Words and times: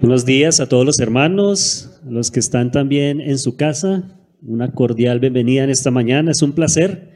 Buenos 0.00 0.24
días 0.24 0.60
a 0.60 0.66
todos 0.66 0.86
los 0.86 0.98
hermanos, 0.98 2.00
a 2.06 2.10
los 2.10 2.30
que 2.30 2.40
están 2.40 2.72
también 2.72 3.20
en 3.20 3.38
su 3.38 3.56
casa. 3.56 4.18
Una 4.40 4.72
cordial 4.72 5.20
bienvenida 5.20 5.62
en 5.62 5.68
esta 5.68 5.90
mañana. 5.90 6.30
Es 6.30 6.40
un 6.40 6.52
placer 6.52 7.10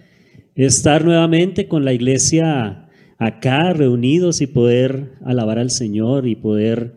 estar 0.54 1.02
nuevamente 1.02 1.66
con 1.66 1.86
la 1.86 1.94
iglesia 1.94 2.90
acá 3.16 3.72
reunidos 3.72 4.42
y 4.42 4.46
poder 4.46 5.12
alabar 5.24 5.58
al 5.58 5.70
Señor 5.70 6.28
y 6.28 6.36
poder 6.36 6.94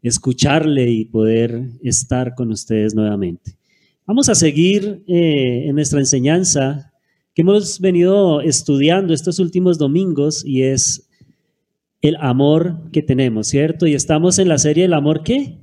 escucharle 0.00 0.90
y 0.90 1.04
poder 1.04 1.72
estar 1.82 2.34
con 2.34 2.50
ustedes 2.50 2.94
nuevamente. 2.94 3.58
Vamos 4.06 4.30
a 4.30 4.34
seguir 4.34 5.04
eh, 5.06 5.66
en 5.66 5.74
nuestra 5.74 6.00
enseñanza 6.00 6.90
que 7.34 7.42
hemos 7.42 7.80
venido 7.80 8.40
estudiando 8.40 9.12
estos 9.12 9.38
últimos 9.40 9.76
domingos 9.76 10.42
y 10.42 10.62
es 10.62 11.10
el 12.02 12.16
amor 12.16 12.90
que 12.92 13.02
tenemos, 13.02 13.46
¿cierto? 13.46 13.86
Y 13.86 13.94
estamos 13.94 14.38
en 14.38 14.48
la 14.48 14.58
serie 14.58 14.84
El 14.84 14.92
amor 14.92 15.22
que 15.22 15.60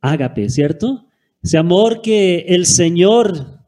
ágape, 0.00 0.50
¿cierto? 0.50 1.06
Ese 1.42 1.56
amor 1.56 2.02
que 2.02 2.44
el 2.48 2.66
Señor, 2.66 3.60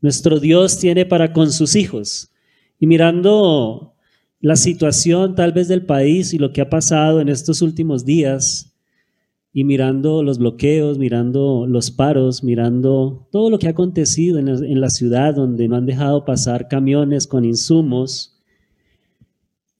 nuestro 0.00 0.40
Dios, 0.40 0.78
tiene 0.78 1.04
para 1.04 1.32
con 1.32 1.52
sus 1.52 1.76
hijos. 1.76 2.30
Y 2.78 2.86
mirando 2.86 3.94
la 4.40 4.56
situación 4.56 5.34
tal 5.34 5.52
vez 5.52 5.68
del 5.68 5.84
país 5.84 6.32
y 6.32 6.38
lo 6.38 6.52
que 6.52 6.62
ha 6.62 6.70
pasado 6.70 7.20
en 7.20 7.28
estos 7.28 7.60
últimos 7.60 8.06
días, 8.06 8.70
y 9.52 9.64
mirando 9.64 10.22
los 10.22 10.38
bloqueos, 10.38 10.98
mirando 10.98 11.66
los 11.66 11.90
paros, 11.90 12.44
mirando 12.44 13.28
todo 13.32 13.50
lo 13.50 13.58
que 13.58 13.66
ha 13.66 13.70
acontecido 13.70 14.38
en 14.38 14.46
la, 14.46 14.52
en 14.64 14.80
la 14.80 14.90
ciudad 14.90 15.34
donde 15.34 15.66
no 15.66 15.74
han 15.76 15.86
dejado 15.86 16.24
pasar 16.24 16.68
camiones 16.68 17.26
con 17.26 17.44
insumos, 17.44 18.39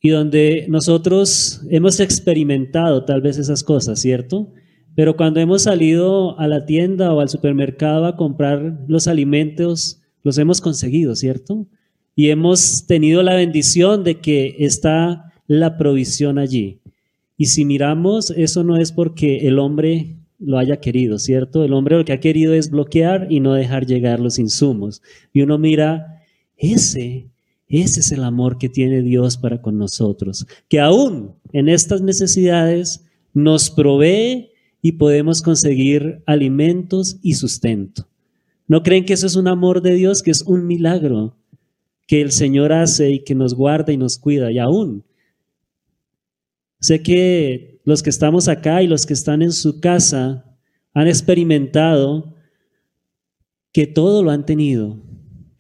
y 0.00 0.10
donde 0.10 0.66
nosotros 0.68 1.60
hemos 1.70 2.00
experimentado 2.00 3.04
tal 3.04 3.20
vez 3.20 3.38
esas 3.38 3.62
cosas, 3.62 4.00
¿cierto? 4.00 4.52
Pero 4.95 5.16
cuando 5.16 5.41
hemos 5.41 5.62
salido 5.62 6.38
a 6.38 6.48
la 6.48 6.64
tienda 6.64 7.12
o 7.12 7.20
al 7.20 7.28
supermercado 7.28 8.06
a 8.06 8.16
comprar 8.16 8.80
los 8.88 9.06
alimentos, 9.06 10.00
los 10.22 10.38
hemos 10.38 10.60
conseguido, 10.60 11.14
¿cierto? 11.16 11.66
Y 12.16 12.30
hemos 12.30 12.86
tenido 12.86 13.22
la 13.22 13.34
bendición 13.34 14.02
de 14.05 14.20
que 14.20 14.56
está 14.58 15.33
la 15.47 15.77
provisión 15.77 16.38
allí. 16.38 16.80
Y 17.36 17.47
si 17.47 17.64
miramos, 17.64 18.30
eso 18.30 18.64
no 18.64 18.77
es 18.77 18.92
porque 18.92 19.48
el 19.48 19.58
hombre 19.58 20.16
lo 20.38 20.58
haya 20.58 20.80
querido, 20.80 21.19
¿cierto? 21.19 21.64
El 21.64 21.72
hombre 21.72 21.97
lo 21.97 22.05
que 22.05 22.12
ha 22.12 22.20
querido 22.20 22.55
es 22.55 22.70
bloquear 22.70 23.27
y 23.30 23.41
no 23.41 23.55
dejar 23.55 23.86
llegar 23.86 24.20
los 24.20 24.38
insumos. 24.38 25.03
Y 25.32 25.42
uno 25.42 25.58
mira, 25.58 26.22
ese 26.56 27.30
ese 27.70 28.00
es 28.00 28.10
el 28.10 28.24
amor 28.24 28.58
que 28.58 28.68
tiene 28.68 29.00
Dios 29.00 29.36
para 29.36 29.62
con 29.62 29.78
nosotros, 29.78 30.46
que 30.68 30.80
aún 30.80 31.36
en 31.52 31.68
estas 31.68 32.02
necesidades 32.02 33.06
nos 33.32 33.70
provee 33.70 34.50
y 34.82 34.92
podemos 34.92 35.40
conseguir 35.40 36.22
alimentos 36.26 37.18
y 37.22 37.34
sustento. 37.34 38.08
¿No 38.66 38.82
creen 38.82 39.04
que 39.04 39.12
eso 39.12 39.26
es 39.26 39.36
un 39.36 39.46
amor 39.46 39.82
de 39.82 39.94
Dios, 39.94 40.22
que 40.22 40.30
es 40.30 40.42
un 40.42 40.66
milagro 40.66 41.36
que 42.06 42.20
el 42.20 42.32
Señor 42.32 42.72
hace 42.72 43.10
y 43.10 43.24
que 43.24 43.34
nos 43.34 43.54
guarda 43.54 43.92
y 43.92 43.96
nos 43.96 44.18
cuida? 44.18 44.50
Y 44.50 44.58
aún, 44.58 45.04
sé 46.80 47.02
que 47.02 47.80
los 47.84 48.02
que 48.02 48.10
estamos 48.10 48.48
acá 48.48 48.82
y 48.82 48.86
los 48.86 49.06
que 49.06 49.12
están 49.12 49.42
en 49.42 49.52
su 49.52 49.80
casa 49.80 50.56
han 50.92 51.06
experimentado 51.06 52.34
que 53.72 53.86
todo 53.86 54.22
lo 54.22 54.30
han 54.30 54.44
tenido, 54.44 55.00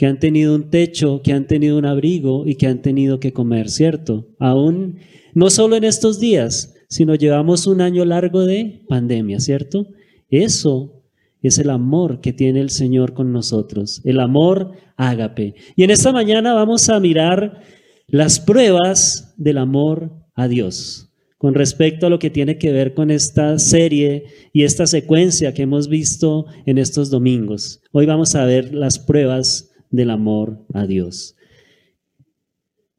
que 0.00 0.06
han 0.06 0.18
tenido 0.18 0.54
un 0.54 0.70
techo, 0.70 1.20
que 1.22 1.34
han 1.34 1.46
tenido 1.46 1.76
un 1.76 1.84
abrigo 1.84 2.46
y 2.46 2.54
que 2.54 2.66
han 2.66 2.80
tenido 2.80 3.20
que 3.20 3.34
comer, 3.34 3.68
¿cierto? 3.68 4.28
Aún, 4.38 4.96
no 5.34 5.50
solo 5.50 5.76
en 5.76 5.84
estos 5.84 6.18
días, 6.18 6.74
sino 6.88 7.14
llevamos 7.16 7.66
un 7.66 7.82
año 7.82 8.06
largo 8.06 8.46
de 8.46 8.82
pandemia, 8.88 9.40
¿cierto? 9.40 9.88
Eso 10.30 11.04
es 11.42 11.58
el 11.58 11.68
amor 11.68 12.22
que 12.22 12.32
tiene 12.32 12.62
el 12.62 12.70
Señor 12.70 13.12
con 13.12 13.30
nosotros, 13.30 14.00
el 14.04 14.20
amor 14.20 14.72
ágape. 14.96 15.54
Y 15.76 15.84
en 15.84 15.90
esta 15.90 16.12
mañana 16.12 16.54
vamos 16.54 16.88
a 16.88 16.98
mirar 16.98 17.60
las 18.06 18.40
pruebas 18.40 19.34
del 19.36 19.58
amor 19.58 20.12
a 20.34 20.48
Dios 20.48 21.10
con 21.36 21.52
respecto 21.52 22.06
a 22.06 22.10
lo 22.10 22.18
que 22.18 22.30
tiene 22.30 22.56
que 22.56 22.72
ver 22.72 22.94
con 22.94 23.10
esta 23.10 23.58
serie 23.58 24.24
y 24.54 24.62
esta 24.62 24.86
secuencia 24.86 25.52
que 25.52 25.62
hemos 25.62 25.88
visto 25.88 26.46
en 26.64 26.78
estos 26.78 27.10
domingos. 27.10 27.82
Hoy 27.92 28.06
vamos 28.06 28.34
a 28.34 28.46
ver 28.46 28.72
las 28.72 28.98
pruebas 28.98 29.69
del 29.90 30.10
amor 30.10 30.64
a 30.72 30.86
Dios. 30.86 31.36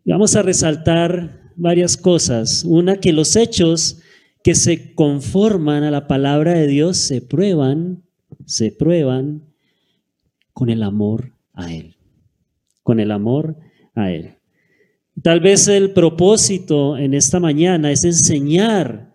Vamos 0.06 0.35
a 0.35 0.41
resaltar 0.41 1.52
varias 1.56 1.97
cosas. 1.97 2.63
Una, 2.66 2.97
que 2.97 3.13
los 3.13 3.35
hechos 3.35 4.00
que 4.44 4.56
se 4.56 4.94
conforman 4.96 5.84
a 5.84 5.91
la 5.91 6.07
palabra 6.07 6.53
de 6.53 6.68
Dios 6.68 6.97
se 6.97 7.22
prueban, 7.22 8.03
se 8.46 8.72
prueban 8.72 9.44
con 10.53 10.69
el 10.69 10.84
amor 10.84 11.34
a 11.53 11.74
Él. 11.74 11.96
Con 12.84 13.00
el 13.00 13.12
amor 13.12 13.57
a 13.96 14.12
Él. 14.12 14.35
Tal 15.22 15.40
vez 15.40 15.68
el 15.68 15.91
propósito 15.91 16.97
en 16.97 17.13
esta 17.13 17.40
mañana 17.40 17.91
es 17.91 18.03
enseñar 18.03 19.13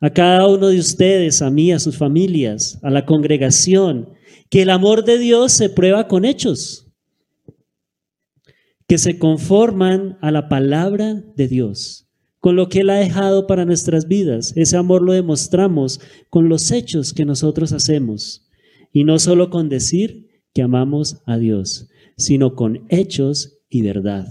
a 0.00 0.10
cada 0.10 0.46
uno 0.48 0.68
de 0.68 0.78
ustedes, 0.78 1.42
a 1.42 1.50
mí, 1.50 1.72
a 1.72 1.78
sus 1.78 1.96
familias, 1.96 2.78
a 2.82 2.90
la 2.90 3.04
congregación, 3.04 4.10
que 4.48 4.62
el 4.62 4.70
amor 4.70 5.04
de 5.04 5.18
Dios 5.18 5.52
se 5.52 5.68
prueba 5.68 6.08
con 6.08 6.24
hechos 6.24 6.85
que 8.86 8.98
se 8.98 9.18
conforman 9.18 10.18
a 10.20 10.30
la 10.30 10.48
palabra 10.48 11.24
de 11.36 11.48
Dios, 11.48 12.08
con 12.38 12.56
lo 12.56 12.68
que 12.68 12.80
Él 12.80 12.90
ha 12.90 12.96
dejado 12.96 13.46
para 13.46 13.64
nuestras 13.64 14.06
vidas. 14.06 14.52
Ese 14.56 14.76
amor 14.76 15.02
lo 15.02 15.12
demostramos 15.12 16.00
con 16.30 16.48
los 16.48 16.70
hechos 16.70 17.12
que 17.12 17.24
nosotros 17.24 17.72
hacemos, 17.72 18.48
y 18.92 19.04
no 19.04 19.18
solo 19.18 19.50
con 19.50 19.68
decir 19.68 20.28
que 20.54 20.62
amamos 20.62 21.22
a 21.26 21.36
Dios, 21.36 21.88
sino 22.16 22.54
con 22.54 22.86
hechos 22.88 23.58
y 23.68 23.82
verdad. 23.82 24.26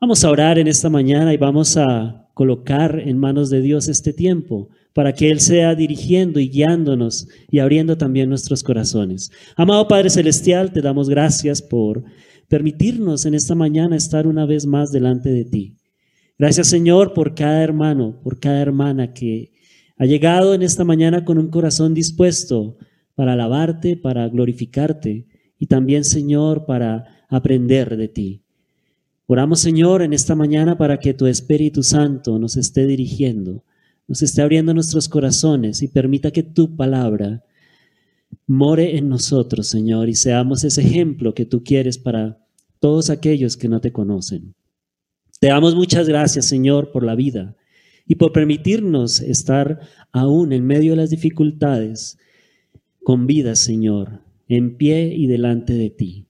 Vamos 0.00 0.24
a 0.24 0.30
orar 0.30 0.58
en 0.58 0.66
esta 0.66 0.90
mañana 0.90 1.32
y 1.32 1.36
vamos 1.36 1.76
a 1.76 2.28
colocar 2.34 2.98
en 2.98 3.18
manos 3.18 3.50
de 3.50 3.60
Dios 3.60 3.86
este 3.88 4.12
tiempo 4.12 4.70
para 4.94 5.12
que 5.12 5.30
Él 5.30 5.40
sea 5.40 5.74
dirigiendo 5.74 6.40
y 6.40 6.48
guiándonos 6.48 7.28
y 7.50 7.58
abriendo 7.58 7.96
también 7.96 8.28
nuestros 8.28 8.62
corazones. 8.62 9.30
Amado 9.56 9.86
Padre 9.86 10.10
Celestial, 10.10 10.72
te 10.72 10.80
damos 10.80 11.08
gracias 11.08 11.62
por 11.62 12.02
permitirnos 12.50 13.26
en 13.26 13.34
esta 13.34 13.54
mañana 13.54 13.96
estar 13.96 14.26
una 14.26 14.44
vez 14.44 14.66
más 14.66 14.90
delante 14.90 15.30
de 15.30 15.44
ti. 15.44 15.76
Gracias 16.36 16.66
Señor 16.66 17.14
por 17.14 17.36
cada 17.36 17.62
hermano, 17.62 18.20
por 18.24 18.40
cada 18.40 18.60
hermana 18.60 19.14
que 19.14 19.52
ha 19.96 20.04
llegado 20.04 20.52
en 20.52 20.62
esta 20.62 20.82
mañana 20.82 21.24
con 21.24 21.38
un 21.38 21.48
corazón 21.48 21.94
dispuesto 21.94 22.76
para 23.14 23.34
alabarte, 23.34 23.96
para 23.96 24.28
glorificarte 24.28 25.26
y 25.60 25.66
también 25.66 26.02
Señor 26.02 26.66
para 26.66 27.24
aprender 27.28 27.96
de 27.96 28.08
ti. 28.08 28.42
Oramos 29.26 29.60
Señor 29.60 30.02
en 30.02 30.12
esta 30.12 30.34
mañana 30.34 30.76
para 30.76 30.98
que 30.98 31.14
tu 31.14 31.26
Espíritu 31.26 31.84
Santo 31.84 32.36
nos 32.40 32.56
esté 32.56 32.84
dirigiendo, 32.84 33.62
nos 34.08 34.22
esté 34.22 34.42
abriendo 34.42 34.74
nuestros 34.74 35.08
corazones 35.08 35.82
y 35.82 35.88
permita 35.88 36.32
que 36.32 36.42
tu 36.42 36.74
palabra 36.74 37.44
more 38.48 38.96
en 38.96 39.08
nosotros, 39.08 39.68
Señor, 39.68 40.08
y 40.08 40.14
seamos 40.16 40.64
ese 40.64 40.80
ejemplo 40.80 41.32
que 41.32 41.46
tú 41.46 41.62
quieres 41.62 41.96
para 41.96 42.39
todos 42.80 43.10
aquellos 43.10 43.56
que 43.56 43.68
no 43.68 43.80
te 43.80 43.92
conocen. 43.92 44.54
Te 45.38 45.48
damos 45.48 45.74
muchas 45.74 46.08
gracias, 46.08 46.46
Señor, 46.46 46.90
por 46.92 47.04
la 47.04 47.14
vida 47.14 47.56
y 48.06 48.16
por 48.16 48.32
permitirnos 48.32 49.20
estar 49.20 49.80
aún 50.12 50.52
en 50.52 50.66
medio 50.66 50.92
de 50.92 50.96
las 50.96 51.10
dificultades 51.10 52.18
con 53.04 53.26
vida, 53.26 53.54
Señor, 53.54 54.20
en 54.48 54.76
pie 54.76 55.14
y 55.14 55.26
delante 55.26 55.74
de 55.74 55.90
ti. 55.90 56.26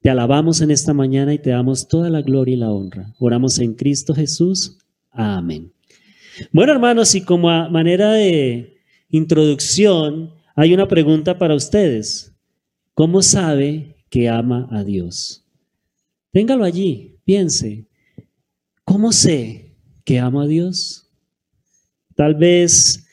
Te 0.00 0.10
alabamos 0.10 0.60
en 0.60 0.70
esta 0.70 0.94
mañana 0.94 1.34
y 1.34 1.38
te 1.38 1.50
damos 1.50 1.88
toda 1.88 2.08
la 2.08 2.22
gloria 2.22 2.54
y 2.54 2.58
la 2.58 2.70
honra. 2.70 3.14
Oramos 3.18 3.58
en 3.58 3.74
Cristo 3.74 4.14
Jesús. 4.14 4.78
Amén. 5.10 5.72
Bueno, 6.52 6.72
hermanos, 6.72 7.14
y 7.14 7.22
como 7.22 7.50
a 7.50 7.68
manera 7.68 8.12
de 8.12 8.78
introducción, 9.10 10.30
hay 10.54 10.72
una 10.72 10.86
pregunta 10.88 11.38
para 11.38 11.54
ustedes. 11.54 12.32
¿Cómo 12.94 13.22
sabe 13.22 13.96
que 14.08 14.28
ama 14.28 14.68
a 14.70 14.84
Dios? 14.84 15.47
Téngalo 16.30 16.64
allí, 16.64 17.18
piense. 17.24 17.86
¿Cómo 18.84 19.12
sé 19.12 19.76
que 20.04 20.18
amo 20.18 20.42
a 20.42 20.46
Dios? 20.46 21.10
Tal 22.14 22.34
vez 22.34 23.06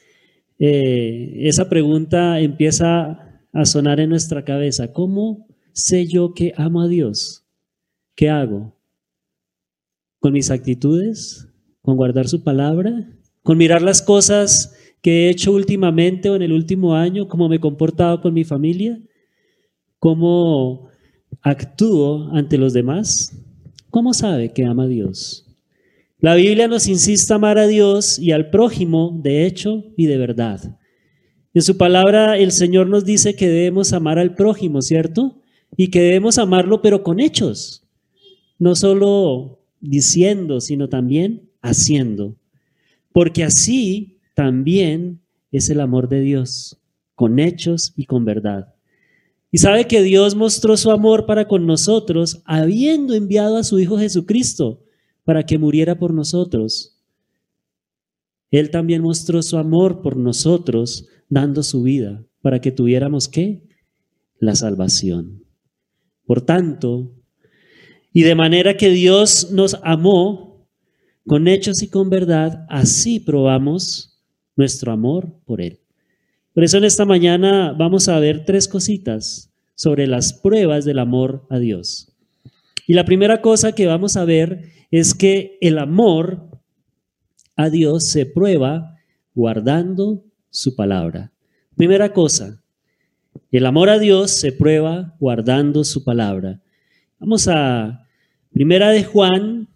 eh, 0.60 1.34
esa 1.48 1.70
pregunta 1.70 2.40
empieza 2.40 3.42
a 3.54 3.66
sonar 3.66 4.00
en 4.00 4.10
nuestra 4.10 4.44
cabeza. 4.44 4.92
¿Cómo 4.92 5.48
sé 5.74 6.08
yo 6.08 6.34
que 6.34 6.54
amo 6.58 6.82
a 6.82 6.88
Dios? 6.88 7.46
¿Qué 8.16 8.30
hago? 8.30 8.76
¿Con 10.20 10.34
mis 10.34 10.52
actitudes? 10.52 11.48
¿Con 11.82 11.98
guardar 11.98 12.28
su 12.28 12.44
palabra? 12.44 13.10
¿Con 13.44 13.58
mirar 13.58 13.82
las 13.82 14.02
cosas 14.02 14.76
que 15.02 15.28
he 15.28 15.30
hecho 15.30 15.52
últimamente 15.52 16.30
o 16.30 16.36
en 16.36 16.42
el 16.42 16.52
último 16.52 16.96
año? 16.96 17.28
¿Cómo 17.28 17.48
me 17.48 17.58
he 17.58 17.60
comportado 17.60 18.22
con 18.22 18.34
mi 18.34 18.44
familia? 18.44 19.00
¿Cómo 20.00 20.90
actúo 21.42 22.30
ante 22.34 22.58
los 22.58 22.74
demás? 22.74 23.34
¿Cómo 23.90 24.14
sabe 24.14 24.52
que 24.52 24.66
ama 24.66 24.84
a 24.84 24.88
Dios? 24.88 25.46
La 26.20 26.36
Biblia 26.36 26.68
nos 26.68 26.88
insiste 26.88 27.34
amar 27.34 27.58
a 27.58 27.68
Dios 27.68 28.20
y 28.20 28.32
al 28.32 28.50
prójimo 28.50 29.20
de 29.22 29.46
hecho 29.46 29.86
y 29.96 30.06
de 30.08 30.18
verdad. 30.18 30.78
En 31.54 31.62
su 31.62 31.78
palabra 31.78 32.38
el 32.38 32.52
Señor 32.52 32.88
nos 32.88 33.06
dice 33.06 33.36
que 33.36 33.48
debemos 33.48 33.94
amar 33.94 34.20
al 34.20 34.36
prójimo, 34.36 34.82
¿cierto? 34.82 35.40
Y 35.78 35.90
que 35.90 36.02
debemos 36.02 36.38
amarlo 36.38 36.82
pero 36.82 37.04
con 37.04 37.20
hechos, 37.20 37.88
no 38.60 38.76
solo 38.76 39.62
diciendo, 39.80 40.62
sino 40.62 40.90
también 40.90 41.50
haciendo. 41.62 42.36
Porque 43.14 43.44
así 43.44 44.18
también 44.34 45.22
es 45.52 45.70
el 45.70 45.80
amor 45.80 46.10
de 46.10 46.20
Dios, 46.22 46.78
con 47.16 47.40
hechos 47.40 47.94
y 47.96 48.06
con 48.06 48.26
verdad. 48.26 48.75
Y 49.52 49.60
sabe 49.60 49.88
que 49.88 50.02
Dios 50.02 50.36
mostró 50.36 50.76
su 50.76 50.92
amor 50.92 51.26
para 51.26 51.48
con 51.48 51.66
nosotros, 51.66 52.42
habiendo 52.46 53.14
enviado 53.14 53.58
a 53.58 53.64
su 53.64 53.80
Hijo 53.80 53.98
Jesucristo 53.98 54.82
para 55.24 55.46
que 55.46 55.58
muriera 55.58 55.98
por 55.98 56.14
nosotros. 56.14 57.00
Él 58.52 58.70
también 58.70 59.02
mostró 59.02 59.42
su 59.42 59.58
amor 59.58 60.02
por 60.02 60.18
nosotros, 60.18 61.08
dando 61.30 61.64
su 61.64 61.84
vida, 61.84 62.24
para 62.42 62.62
que 62.62 62.72
tuviéramos 62.72 63.28
qué? 63.28 63.64
La 64.40 64.56
salvación. 64.56 65.44
Por 66.26 66.42
tanto, 66.42 67.12
y 68.14 68.22
de 68.24 68.36
manera 68.36 68.78
que 68.78 68.90
Dios 68.90 69.52
nos 69.52 69.78
amó 69.84 70.68
con 71.28 71.48
hechos 71.48 71.82
y 71.82 71.90
con 71.90 72.10
verdad, 72.10 72.66
así 72.70 73.20
probamos 73.20 74.22
nuestro 74.56 74.92
amor 74.92 75.34
por 75.46 75.60
Él. 75.60 75.80
Por 76.56 76.64
eso 76.64 76.78
en 76.78 76.86
esta 76.86 77.04
mañana 77.04 77.76
vamos 77.78 78.08
a 78.08 78.18
ver 78.18 78.46
tres 78.46 78.70
cositas 78.70 79.52
sobre 79.76 80.08
las 80.08 80.32
pruebas 80.32 80.86
del 80.86 81.00
amor 81.00 81.46
a 81.50 81.60
Dios. 81.60 82.16
Y 82.88 82.94
la 82.94 83.04
primera 83.04 83.42
cosa 83.42 83.74
que 83.74 83.88
vamos 83.88 84.16
a 84.16 84.24
ver 84.24 84.72
es 84.90 85.14
que 85.14 85.58
el 85.60 85.78
amor 85.78 86.50
a 87.58 87.70
Dios 87.70 88.06
se 88.06 88.26
prueba 88.26 88.98
guardando 89.34 90.24
su 90.50 90.78
palabra. 90.78 91.34
Primera 91.76 92.14
cosa, 92.14 92.64
el 93.52 93.66
amor 93.66 93.90
a 93.90 94.00
Dios 94.00 94.32
se 94.32 94.54
prueba 94.54 95.14
guardando 95.20 95.84
su 95.84 96.06
palabra. 96.06 96.62
Vamos 97.20 97.50
a 97.50 98.08
Primera 98.54 98.92
de 98.92 99.04
Juan, 99.04 99.68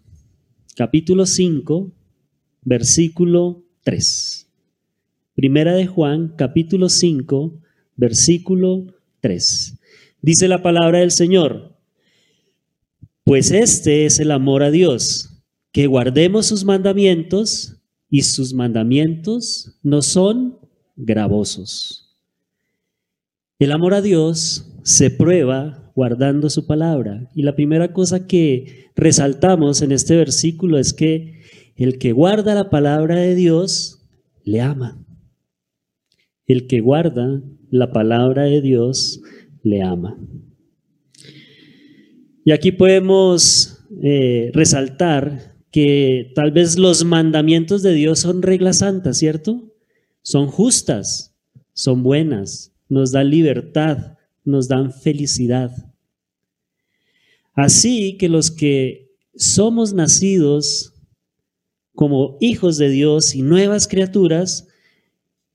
capítulo 0.74 1.26
5, 1.26 1.92
versículo 2.62 3.64
3. 3.82 4.49
Primera 5.40 5.72
de 5.72 5.86
Juan, 5.86 6.34
capítulo 6.36 6.90
5, 6.90 7.62
versículo 7.96 8.84
3. 9.20 9.80
Dice 10.20 10.48
la 10.48 10.62
palabra 10.62 10.98
del 10.98 11.10
Señor, 11.10 11.78
pues 13.24 13.50
este 13.50 14.04
es 14.04 14.20
el 14.20 14.32
amor 14.32 14.62
a 14.62 14.70
Dios, 14.70 15.42
que 15.72 15.86
guardemos 15.86 16.44
sus 16.44 16.66
mandamientos 16.66 17.80
y 18.10 18.20
sus 18.20 18.52
mandamientos 18.52 19.78
no 19.82 20.02
son 20.02 20.58
gravosos. 20.94 22.18
El 23.58 23.72
amor 23.72 23.94
a 23.94 24.02
Dios 24.02 24.70
se 24.82 25.08
prueba 25.08 25.90
guardando 25.96 26.50
su 26.50 26.66
palabra. 26.66 27.30
Y 27.34 27.44
la 27.44 27.56
primera 27.56 27.94
cosa 27.94 28.26
que 28.26 28.90
resaltamos 28.94 29.80
en 29.80 29.92
este 29.92 30.16
versículo 30.16 30.76
es 30.78 30.92
que 30.92 31.40
el 31.76 31.96
que 31.96 32.12
guarda 32.12 32.54
la 32.54 32.68
palabra 32.68 33.16
de 33.16 33.34
Dios 33.34 34.06
le 34.44 34.60
ama. 34.60 35.02
El 36.50 36.66
que 36.66 36.80
guarda 36.80 37.40
la 37.70 37.92
palabra 37.92 38.42
de 38.42 38.60
Dios 38.60 39.20
le 39.62 39.84
ama. 39.84 40.18
Y 42.44 42.50
aquí 42.50 42.72
podemos 42.72 43.84
eh, 44.02 44.50
resaltar 44.52 45.54
que 45.70 46.32
tal 46.34 46.50
vez 46.50 46.76
los 46.76 47.04
mandamientos 47.04 47.84
de 47.84 47.94
Dios 47.94 48.18
son 48.18 48.42
reglas 48.42 48.78
santas, 48.78 49.18
¿cierto? 49.18 49.72
Son 50.22 50.48
justas, 50.48 51.36
son 51.72 52.02
buenas, 52.02 52.72
nos 52.88 53.12
dan 53.12 53.30
libertad, 53.30 54.18
nos 54.44 54.66
dan 54.66 54.92
felicidad. 54.92 55.70
Así 57.52 58.16
que 58.18 58.28
los 58.28 58.50
que 58.50 59.12
somos 59.36 59.92
nacidos 59.92 60.94
como 61.94 62.38
hijos 62.40 62.76
de 62.76 62.88
Dios 62.88 63.36
y 63.36 63.42
nuevas 63.42 63.86
criaturas, 63.86 64.66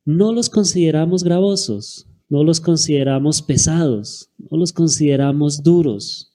no 0.06 0.32
los 0.32 0.50
consideramos 0.50 1.24
gravosos, 1.24 2.08
no 2.30 2.44
los 2.44 2.62
consideramos 2.62 3.42
pesados, 3.42 4.30
no 4.38 4.58
los 4.58 4.72
consideramos 4.72 5.64
duros. 5.64 6.32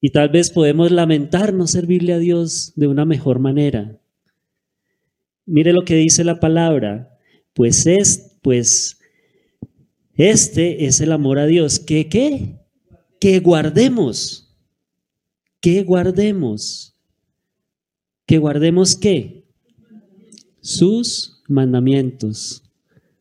Y 0.00 0.10
tal 0.10 0.28
vez 0.28 0.50
podemos 0.50 0.92
lamentarnos 0.92 1.70
servirle 1.70 2.12
a 2.12 2.18
Dios 2.18 2.72
de 2.76 2.86
una 2.86 3.06
mejor 3.06 3.38
manera. 3.38 3.98
Mire 5.46 5.72
lo 5.72 5.84
que 5.84 5.94
dice 5.94 6.22
la 6.22 6.38
palabra, 6.38 7.18
pues 7.54 7.86
es, 7.86 8.36
pues 8.42 8.98
este 10.14 10.86
es 10.86 11.00
el 11.00 11.12
amor 11.12 11.38
a 11.38 11.46
Dios. 11.46 11.78
¿Qué 11.78 12.08
qué? 12.08 12.60
Que 13.18 13.40
guardemos. 13.40 14.54
Que 15.60 15.82
guardemos. 15.82 16.94
Que 18.26 18.38
guardemos 18.38 18.96
qué? 18.96 19.44
Sus 20.60 21.35
mandamientos. 21.48 22.62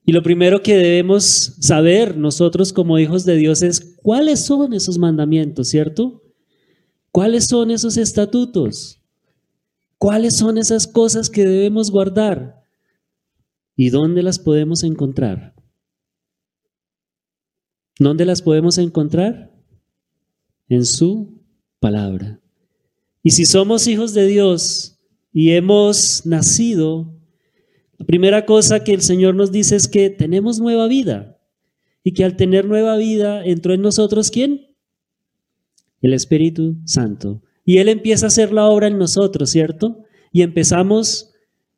Y 0.05 0.11
lo 0.11 0.21
primero 0.21 0.61
que 0.61 0.77
debemos 0.77 1.55
saber 1.59 2.15
nosotros 2.15 2.71
como 2.73 2.99
hijos 2.99 3.25
de 3.25 3.35
Dios 3.37 3.63
es 3.63 3.95
cuáles 4.01 4.45
son 4.45 4.73
esos 4.73 4.99
mandamientos, 4.99 5.69
¿cierto? 5.69 6.21
¿Cuáles 7.11 7.45
son 7.45 7.71
esos 7.71 7.97
estatutos? 7.97 9.01
¿Cuáles 9.97 10.35
son 10.35 10.57
esas 10.57 10.85
cosas 10.85 11.29
que 11.29 11.45
debemos 11.45 11.89
guardar? 11.89 12.61
¿Y 13.75 13.89
dónde 13.89 14.21
las 14.21 14.37
podemos 14.37 14.83
encontrar? 14.83 15.55
¿Dónde 17.97 18.25
las 18.25 18.41
podemos 18.41 18.77
encontrar? 18.77 19.51
En 20.67 20.85
su 20.85 21.41
palabra. 21.79 22.39
Y 23.23 23.31
si 23.31 23.45
somos 23.45 23.87
hijos 23.87 24.13
de 24.13 24.27
Dios 24.27 24.99
y 25.31 25.51
hemos 25.51 26.25
nacido 26.25 27.14
la 27.97 28.05
primera 28.05 28.45
cosa 28.45 28.83
que 28.83 28.93
el 28.93 29.01
Señor 29.01 29.35
nos 29.35 29.51
dice 29.51 29.75
es 29.75 29.87
que 29.87 30.09
tenemos 30.09 30.59
nueva 30.59 30.87
vida 30.87 31.39
y 32.03 32.11
que 32.13 32.23
al 32.23 32.35
tener 32.35 32.65
nueva 32.65 32.97
vida 32.97 33.43
entró 33.43 33.73
en 33.73 33.81
nosotros 33.81 34.31
¿quién? 34.31 34.75
El 36.01 36.13
Espíritu 36.13 36.77
Santo. 36.85 37.41
Y 37.63 37.77
Él 37.77 37.89
empieza 37.89 38.25
a 38.25 38.27
hacer 38.27 38.53
la 38.53 38.65
obra 38.65 38.87
en 38.87 38.99
nosotros, 38.99 39.49
¿cierto? 39.49 40.03
Y 40.31 40.43
empezamos 40.43 41.33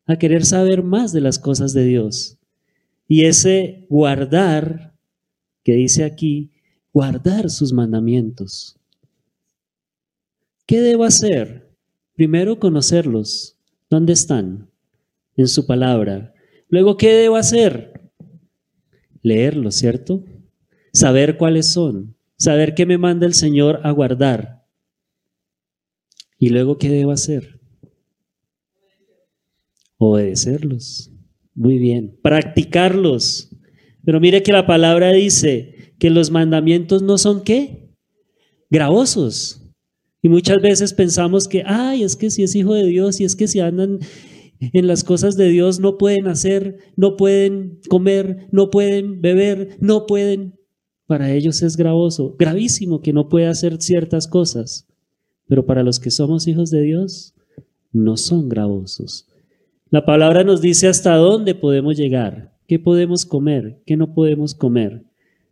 a 0.06 0.18
querer 0.18 0.46
saber 0.46 0.84
más 0.84 1.14
de 1.14 1.22
las 1.22 1.40
cosas 1.40 1.74
de 1.74 1.86
Dios. 1.86 2.38
Y 3.08 3.26
ese 3.26 3.86
guardar, 3.90 4.94
que 5.64 5.74
dice 5.74 6.04
aquí, 6.04 6.52
guardar 6.92 7.50
sus 7.50 7.72
mandamientos. 7.72 8.78
¿Qué 10.66 10.82
debo 10.82 11.06
hacer? 11.06 11.70
Primero 12.16 12.60
conocerlos. 12.60 13.58
¿Dónde 13.90 14.12
están? 14.12 14.67
En 15.38 15.48
su 15.48 15.66
palabra. 15.66 16.34
Luego, 16.68 16.98
¿qué 16.98 17.14
debo 17.14 17.38
hacer? 17.38 18.12
Leerlo, 19.22 19.72
¿cierto? 19.72 20.26
Saber 20.92 21.38
cuáles 21.38 21.72
son, 21.72 22.18
saber 22.38 22.74
qué 22.76 22.86
me 22.86 22.98
manda 22.98 23.26
el 23.26 23.34
Señor 23.34 23.80
a 23.84 23.92
guardar. 23.92 24.66
Y 26.40 26.50
luego, 26.50 26.78
¿qué 26.78 26.90
debo 26.90 27.12
hacer? 27.12 27.60
Obedecerlos. 29.98 31.12
Muy 31.54 31.80
bien. 31.80 32.20
Practicarlos. 32.22 33.50
Pero 34.06 34.20
mire 34.20 34.44
que 34.44 34.52
la 34.52 34.68
palabra 34.68 35.12
dice 35.12 35.94
que 36.00 36.10
los 36.10 36.30
mandamientos 36.30 37.02
no 37.02 37.18
son 37.18 37.44
qué? 37.44 37.96
Gravosos. 38.70 39.64
Y 40.22 40.30
muchas 40.30 40.62
veces 40.62 40.94
pensamos 40.94 41.48
que, 41.48 41.64
ay, 41.66 42.04
es 42.04 42.16
que 42.16 42.30
si 42.30 42.44
es 42.44 42.56
hijo 42.56 42.74
de 42.74 42.86
Dios 42.86 43.20
y 43.20 43.24
es 43.24 43.36
que 43.36 43.48
si 43.48 43.60
andan 43.60 44.00
en 44.60 44.88
las 44.88 45.04
cosas 45.04 45.38
de 45.38 45.50
Dios 45.50 45.80
no 45.80 45.98
pueden 45.98 46.28
hacer, 46.28 46.78
no 46.96 47.18
pueden 47.18 47.80
comer, 47.90 48.48
no 48.52 48.70
pueden 48.70 49.22
beber, 49.22 49.78
no 49.80 50.06
pueden. 50.06 50.56
Para 51.06 51.32
ellos 51.32 51.62
es 51.62 51.78
gravoso, 51.78 52.36
gravísimo 52.38 53.02
que 53.02 53.14
no 53.14 53.30
pueda 53.30 53.50
hacer 53.50 53.82
ciertas 53.82 54.28
cosas. 54.28 54.88
Pero 55.48 55.66
para 55.66 55.84
los 55.84 56.00
que 56.00 56.12
somos 56.12 56.48
hijos 56.48 56.70
de 56.70 56.82
Dios, 56.82 57.34
no 57.94 58.18
son 58.18 58.50
gravosos. 58.50 59.28
La 59.90 60.06
palabra 60.06 60.44
nos 60.44 60.62
dice 60.62 60.88
hasta 60.88 61.16
dónde 61.16 61.56
podemos 61.56 61.96
llegar, 61.96 62.54
qué 62.68 62.78
podemos 62.78 63.26
comer, 63.26 63.82
qué 63.86 63.96
no 63.96 64.14
podemos 64.14 64.54
comer, 64.54 65.06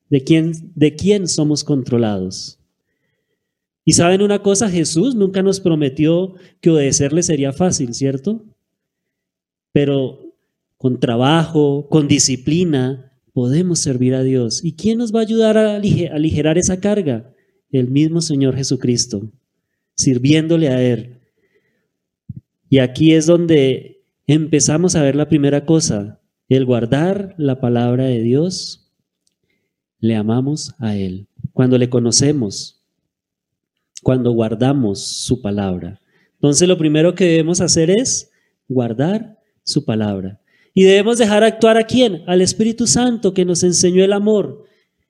de 0.10 0.24
quién, 0.24 0.52
de 0.76 0.96
quién 0.96 1.30
somos 1.30 1.64
controlados. 1.64 2.60
Y 3.86 3.94
saben 3.94 4.22
una 4.22 4.42
cosa, 4.42 4.70
Jesús 4.70 5.16
nunca 5.16 5.42
nos 5.42 5.62
prometió 5.62 6.34
que 6.60 6.72
obedecerle 6.72 7.24
sería 7.24 7.54
fácil, 7.54 7.94
¿cierto? 7.94 8.44
Pero 9.76 10.34
con 10.78 11.02
trabajo, 11.02 11.90
con 11.90 12.08
disciplina, 12.08 13.12
podemos 13.34 13.80
servir 13.80 14.16
a 14.16 14.24
Dios. 14.24 14.64
¿Y 14.64 14.78
quién 14.78 14.98
nos 14.98 15.14
va 15.14 15.20
a 15.20 15.24
ayudar 15.24 15.58
a 15.58 15.76
aligerar 15.76 16.58
esa 16.58 16.80
carga? 16.80 17.30
El 17.70 17.90
mismo 17.90 18.22
Señor 18.22 18.56
Jesucristo, 18.56 19.34
sirviéndole 19.94 20.70
a 20.70 20.82
Él. 20.82 21.20
Y 22.70 22.80
aquí 22.80 23.12
es 23.12 23.26
donde 23.26 24.06
empezamos 24.28 24.96
a 24.96 25.04
ver 25.04 25.18
la 25.18 25.28
primera 25.28 25.66
cosa, 25.66 26.22
el 26.48 26.64
guardar 26.64 27.36
la 27.38 27.60
palabra 27.60 28.06
de 28.06 28.22
Dios, 28.22 28.94
le 30.00 30.16
amamos 30.16 30.74
a 30.80 30.96
Él. 30.96 31.28
Cuando 31.52 31.78
le 31.78 31.90
conocemos, 31.90 32.82
cuando 34.04 34.32
guardamos 34.32 35.06
su 35.06 35.42
palabra. 35.42 36.00
Entonces 36.36 36.66
lo 36.66 36.78
primero 36.78 37.14
que 37.14 37.26
debemos 37.26 37.60
hacer 37.60 37.90
es 37.90 38.32
guardar 38.70 39.36
su 39.66 39.84
palabra. 39.84 40.40
Y 40.74 40.84
debemos 40.84 41.18
dejar 41.18 41.44
actuar 41.44 41.78
a 41.78 41.86
quién? 41.86 42.24
Al 42.28 42.42
Espíritu 42.42 42.88
Santo 42.88 43.34
que 43.34 43.44
nos 43.44 43.64
enseñó 43.64 44.04
el 44.04 44.14
amor, 44.14 44.64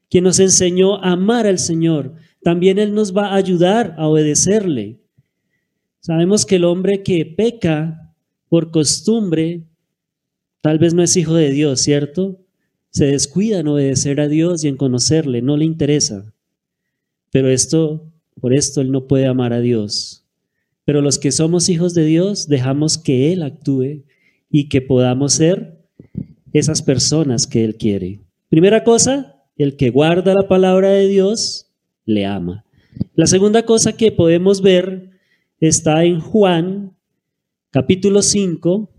que 0.09 0.21
nos 0.21 0.39
enseñó 0.39 1.03
a 1.03 1.11
amar 1.11 1.45
al 1.45 1.59
Señor. 1.59 2.13
También 2.43 2.79
Él 2.79 2.93
nos 2.93 3.15
va 3.15 3.27
a 3.27 3.35
ayudar 3.35 3.95
a 3.97 4.07
obedecerle. 4.07 5.01
Sabemos 5.99 6.45
que 6.45 6.57
el 6.57 6.65
hombre 6.65 7.03
que 7.03 7.25
peca 7.25 8.13
por 8.47 8.71
costumbre, 8.71 9.63
tal 10.61 10.79
vez 10.79 10.93
no 10.93 11.03
es 11.03 11.17
hijo 11.17 11.33
de 11.33 11.49
Dios, 11.49 11.81
¿cierto? 11.81 12.39
Se 12.91 13.05
descuida 13.05 13.59
en 13.59 13.67
obedecer 13.67 14.21
a 14.21 14.27
Dios 14.27 14.63
y 14.63 14.67
en 14.67 14.77
conocerle, 14.77 15.41
no 15.41 15.57
le 15.57 15.65
interesa. 15.65 16.31
Pero 17.31 17.49
esto, 17.49 18.09
por 18.39 18.53
esto 18.53 18.81
Él 18.81 18.91
no 18.91 19.07
puede 19.07 19.25
amar 19.25 19.51
a 19.51 19.59
Dios. 19.59 20.25
Pero 20.85 21.01
los 21.01 21.17
que 21.17 21.31
somos 21.31 21.67
hijos 21.69 21.95
de 21.95 22.05
Dios, 22.05 22.47
dejamos 22.47 22.99
que 22.99 23.33
Él 23.33 23.41
actúe 23.41 24.04
y 24.57 24.69
que 24.69 24.81
podamos 24.81 25.33
ser 25.33 25.85
esas 26.53 26.81
personas 26.81 27.45
que 27.45 27.65
Él 27.65 27.75
quiere. 27.75 28.21
Primera 28.47 28.85
cosa, 28.85 29.43
el 29.57 29.75
que 29.75 29.89
guarda 29.89 30.33
la 30.33 30.47
palabra 30.47 30.91
de 30.91 31.09
Dios, 31.09 31.73
le 32.05 32.25
ama. 32.25 32.63
La 33.15 33.27
segunda 33.27 33.65
cosa 33.65 33.97
que 33.97 34.13
podemos 34.13 34.61
ver 34.61 35.09
está 35.59 36.05
en 36.05 36.21
Juan 36.21 36.95
capítulo 37.69 38.21
5, 38.21 38.89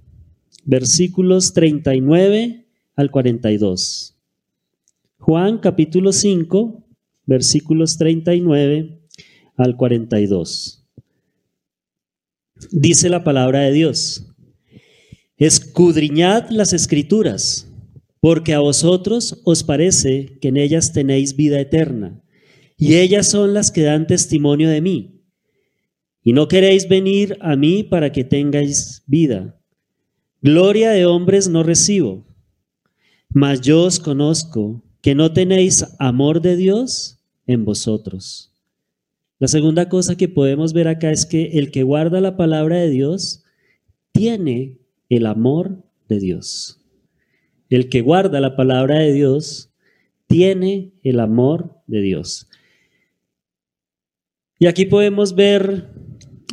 versículos 0.66 1.54
39 1.54 2.66
al 2.94 3.10
42. 3.10 4.14
Juan 5.16 5.56
capítulo 5.56 6.12
5, 6.12 6.84
versículos 7.24 7.96
39 7.96 9.00
al 9.56 9.74
42. 9.74 10.84
Dice 12.72 13.08
la 13.08 13.24
palabra 13.24 13.60
de 13.60 13.72
Dios. 13.72 14.35
Escudriñad 15.38 16.48
las 16.48 16.72
escrituras, 16.72 17.70
porque 18.20 18.54
a 18.54 18.60
vosotros 18.60 19.42
os 19.44 19.64
parece 19.64 20.38
que 20.40 20.48
en 20.48 20.56
ellas 20.56 20.94
tenéis 20.94 21.36
vida 21.36 21.60
eterna, 21.60 22.22
y 22.78 22.96
ellas 22.96 23.26
son 23.28 23.52
las 23.52 23.70
que 23.70 23.82
dan 23.82 24.06
testimonio 24.06 24.70
de 24.70 24.80
mí. 24.80 25.20
Y 26.22 26.32
no 26.32 26.48
queréis 26.48 26.88
venir 26.88 27.36
a 27.42 27.54
mí 27.54 27.84
para 27.84 28.12
que 28.12 28.24
tengáis 28.24 29.02
vida. 29.06 29.60
Gloria 30.40 30.90
de 30.90 31.04
hombres 31.04 31.48
no 31.48 31.62
recibo, 31.62 32.26
mas 33.28 33.60
yo 33.60 33.84
os 33.84 34.00
conozco 34.00 34.82
que 35.02 35.14
no 35.14 35.34
tenéis 35.34 35.84
amor 35.98 36.40
de 36.40 36.56
Dios 36.56 37.20
en 37.46 37.66
vosotros. 37.66 38.54
La 39.38 39.48
segunda 39.48 39.90
cosa 39.90 40.16
que 40.16 40.28
podemos 40.28 40.72
ver 40.72 40.88
acá 40.88 41.10
es 41.10 41.26
que 41.26 41.58
el 41.58 41.70
que 41.70 41.82
guarda 41.82 42.22
la 42.22 42.38
palabra 42.38 42.78
de 42.78 42.88
Dios 42.88 43.44
tiene 44.12 44.78
el 45.08 45.26
amor 45.26 45.82
de 46.08 46.18
Dios. 46.18 46.80
El 47.68 47.88
que 47.88 48.00
guarda 48.00 48.40
la 48.40 48.56
palabra 48.56 48.98
de 48.98 49.12
Dios 49.12 49.72
tiene 50.26 50.92
el 51.02 51.20
amor 51.20 51.80
de 51.86 52.00
Dios. 52.00 52.48
Y 54.58 54.66
aquí 54.66 54.86
podemos 54.86 55.34
ver 55.34 55.90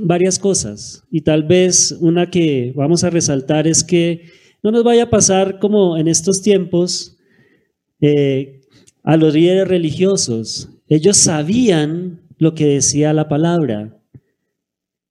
varias 0.02 0.40
cosas 0.40 1.06
y 1.12 1.22
tal 1.22 1.44
vez 1.44 1.96
una 2.00 2.30
que 2.30 2.74
vamos 2.76 3.04
a 3.04 3.10
resaltar 3.10 3.68
es 3.68 3.84
que 3.84 4.30
no 4.62 4.72
nos 4.72 4.84
vaya 4.84 5.04
a 5.04 5.10
pasar 5.10 5.60
como 5.60 5.98
en 5.98 6.08
estos 6.08 6.42
tiempos 6.42 7.18
eh, 8.02 8.62
a 9.04 9.18
los 9.18 9.34
líderes 9.34 9.68
religiosos. 9.68 10.70
Ellos 10.88 11.18
sabían 11.18 12.22
lo 12.38 12.56
que 12.56 12.66
decía 12.66 13.14
la 13.14 13.28
palabra, 13.28 13.98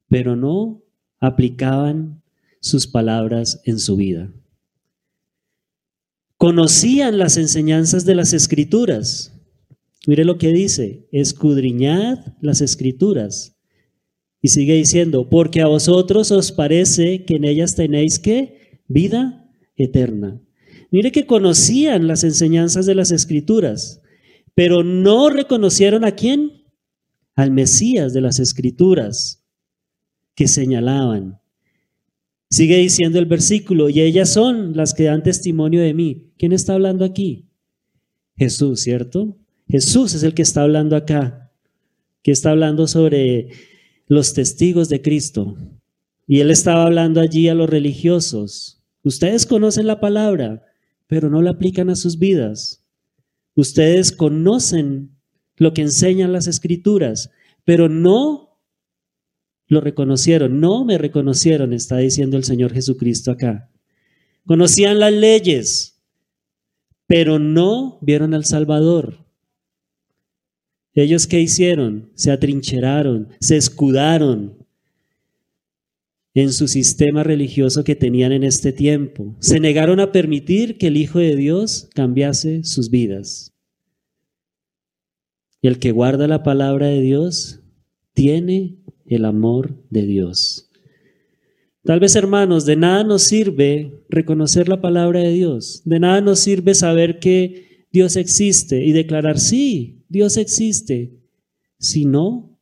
pero 0.08 0.36
no 0.36 0.82
aplicaban 1.20 2.21
sus 2.62 2.86
palabras 2.86 3.60
en 3.64 3.78
su 3.80 3.96
vida. 3.96 4.32
Conocían 6.38 7.18
las 7.18 7.36
enseñanzas 7.36 8.04
de 8.04 8.14
las 8.14 8.32
escrituras. 8.32 9.32
Mire 10.06 10.24
lo 10.24 10.38
que 10.38 10.52
dice, 10.52 11.08
escudriñad 11.12 12.18
las 12.40 12.60
escrituras. 12.60 13.56
Y 14.40 14.48
sigue 14.48 14.74
diciendo, 14.74 15.28
porque 15.28 15.60
a 15.60 15.66
vosotros 15.66 16.30
os 16.30 16.52
parece 16.52 17.24
que 17.24 17.36
en 17.36 17.44
ellas 17.44 17.74
tenéis 17.74 18.18
que 18.18 18.80
vida 18.86 19.50
eterna. 19.76 20.40
Mire 20.90 21.10
que 21.10 21.26
conocían 21.26 22.06
las 22.06 22.22
enseñanzas 22.22 22.86
de 22.86 22.94
las 22.94 23.10
escrituras, 23.10 24.02
pero 24.54 24.84
no 24.84 25.30
reconocieron 25.30 26.04
a 26.04 26.12
quién? 26.12 26.64
Al 27.34 27.50
Mesías 27.50 28.12
de 28.12 28.20
las 28.20 28.38
escrituras 28.38 29.44
que 30.36 30.46
señalaban. 30.46 31.41
Sigue 32.52 32.76
diciendo 32.76 33.18
el 33.18 33.24
versículo, 33.24 33.88
y 33.88 34.02
ellas 34.02 34.30
son 34.30 34.76
las 34.76 34.92
que 34.92 35.04
dan 35.04 35.22
testimonio 35.22 35.80
de 35.80 35.94
mí. 35.94 36.34
¿Quién 36.36 36.52
está 36.52 36.74
hablando 36.74 37.02
aquí? 37.02 37.48
Jesús, 38.36 38.80
¿cierto? 38.80 39.38
Jesús 39.68 40.12
es 40.12 40.22
el 40.22 40.34
que 40.34 40.42
está 40.42 40.60
hablando 40.60 40.94
acá, 40.94 41.50
que 42.22 42.30
está 42.30 42.50
hablando 42.50 42.86
sobre 42.86 43.48
los 44.06 44.34
testigos 44.34 44.90
de 44.90 45.00
Cristo. 45.00 45.56
Y 46.26 46.40
él 46.40 46.50
estaba 46.50 46.84
hablando 46.84 47.22
allí 47.22 47.48
a 47.48 47.54
los 47.54 47.70
religiosos. 47.70 48.84
Ustedes 49.02 49.46
conocen 49.46 49.86
la 49.86 49.98
palabra, 49.98 50.62
pero 51.06 51.30
no 51.30 51.40
la 51.40 51.52
aplican 51.52 51.88
a 51.88 51.96
sus 51.96 52.18
vidas. 52.18 52.84
Ustedes 53.54 54.12
conocen 54.12 55.16
lo 55.56 55.72
que 55.72 55.80
enseñan 55.80 56.34
las 56.34 56.48
escrituras, 56.48 57.30
pero 57.64 57.88
no 57.88 58.51
lo 59.72 59.80
reconocieron, 59.80 60.60
no 60.60 60.84
me 60.84 60.98
reconocieron, 60.98 61.72
está 61.72 61.96
diciendo 61.96 62.36
el 62.36 62.44
Señor 62.44 62.74
Jesucristo 62.74 63.30
acá. 63.30 63.70
Conocían 64.46 64.98
las 64.98 65.12
leyes, 65.12 66.02
pero 67.06 67.38
no 67.38 67.98
vieron 68.02 68.34
al 68.34 68.44
Salvador. 68.44 69.24
Ellos 70.94 71.26
qué 71.26 71.40
hicieron? 71.40 72.12
Se 72.14 72.30
atrincheraron, 72.30 73.28
se 73.40 73.56
escudaron 73.56 74.58
en 76.34 76.52
su 76.52 76.68
sistema 76.68 77.22
religioso 77.22 77.82
que 77.82 77.96
tenían 77.96 78.32
en 78.32 78.44
este 78.44 78.72
tiempo. 78.72 79.36
Se 79.40 79.58
negaron 79.58 80.00
a 80.00 80.12
permitir 80.12 80.76
que 80.76 80.88
el 80.88 80.98
Hijo 80.98 81.18
de 81.18 81.34
Dios 81.34 81.88
cambiase 81.94 82.62
sus 82.64 82.90
vidas. 82.90 83.54
Y 85.62 85.68
el 85.68 85.78
que 85.78 85.92
guarda 85.92 86.28
la 86.28 86.42
palabra 86.42 86.88
de 86.88 87.00
Dios 87.00 87.61
tiene 88.14 88.78
el 89.06 89.24
amor 89.24 89.74
de 89.90 90.02
Dios. 90.06 90.70
Tal 91.84 91.98
vez, 91.98 92.14
hermanos, 92.14 92.64
de 92.64 92.76
nada 92.76 93.02
nos 93.02 93.22
sirve 93.22 94.04
reconocer 94.08 94.68
la 94.68 94.80
palabra 94.80 95.20
de 95.20 95.32
Dios, 95.32 95.82
de 95.84 95.98
nada 95.98 96.20
nos 96.20 96.38
sirve 96.38 96.74
saber 96.74 97.18
que 97.18 97.86
Dios 97.90 98.16
existe 98.16 98.84
y 98.84 98.92
declarar, 98.92 99.38
sí, 99.38 100.04
Dios 100.08 100.36
existe, 100.36 101.18
si 101.78 102.04
no 102.04 102.58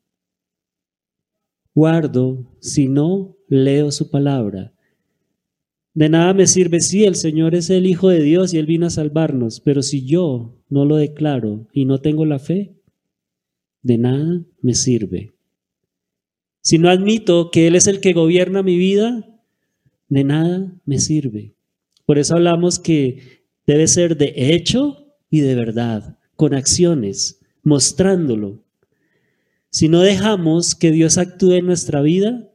guardo, 1.74 2.56
si 2.60 2.88
no 2.88 3.36
leo 3.48 3.90
su 3.90 4.10
palabra. 4.10 4.72
De 5.92 6.08
nada 6.08 6.32
me 6.34 6.46
sirve 6.46 6.80
si 6.80 7.04
el 7.04 7.14
Señor 7.14 7.54
es 7.54 7.68
el 7.68 7.86
Hijo 7.86 8.08
de 8.08 8.22
Dios 8.22 8.54
y 8.54 8.58
Él 8.58 8.66
vino 8.66 8.86
a 8.86 8.90
salvarnos, 8.90 9.60
pero 9.60 9.82
si 9.82 10.06
yo 10.06 10.58
no 10.68 10.84
lo 10.84 10.96
declaro 10.96 11.68
y 11.72 11.84
no 11.84 12.00
tengo 12.00 12.24
la 12.24 12.38
fe, 12.38 12.76
de 13.82 13.98
nada 13.98 14.44
me 14.62 14.74
sirve. 14.74 15.34
Si 16.62 16.78
no 16.78 16.90
admito 16.90 17.50
que 17.50 17.66
Él 17.66 17.76
es 17.76 17.86
el 17.86 18.00
que 18.00 18.12
gobierna 18.12 18.62
mi 18.62 18.76
vida, 18.76 19.40
de 20.08 20.24
nada 20.24 20.72
me 20.84 20.98
sirve. 20.98 21.54
Por 22.04 22.18
eso 22.18 22.34
hablamos 22.34 22.78
que 22.78 23.44
debe 23.66 23.86
ser 23.86 24.16
de 24.16 24.32
hecho 24.36 25.14
y 25.30 25.40
de 25.40 25.54
verdad, 25.54 26.18
con 26.36 26.54
acciones, 26.54 27.40
mostrándolo. 27.62 28.64
Si 29.70 29.88
no 29.88 30.00
dejamos 30.00 30.74
que 30.74 30.90
Dios 30.90 31.18
actúe 31.18 31.52
en 31.52 31.66
nuestra 31.66 32.02
vida, 32.02 32.50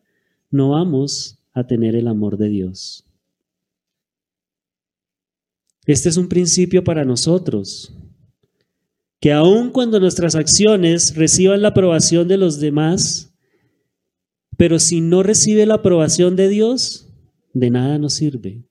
no 0.51 0.69
vamos 0.71 1.39
a 1.53 1.65
tener 1.65 1.95
el 1.95 2.07
amor 2.07 2.37
de 2.37 2.49
Dios. 2.49 3.05
Este 5.85 6.09
es 6.09 6.17
un 6.17 6.27
principio 6.27 6.83
para 6.83 7.05
nosotros, 7.05 7.93
que 9.21 9.31
aun 9.31 9.71
cuando 9.71 9.99
nuestras 9.99 10.35
acciones 10.35 11.15
reciban 11.15 11.61
la 11.61 11.69
aprobación 11.69 12.27
de 12.27 12.37
los 12.37 12.59
demás, 12.59 13.34
pero 14.57 14.79
si 14.79 15.01
no 15.01 15.23
recibe 15.23 15.65
la 15.65 15.75
aprobación 15.75 16.35
de 16.35 16.49
Dios, 16.49 17.13
de 17.53 17.69
nada 17.69 17.97
nos 17.97 18.13
sirve. 18.13 18.63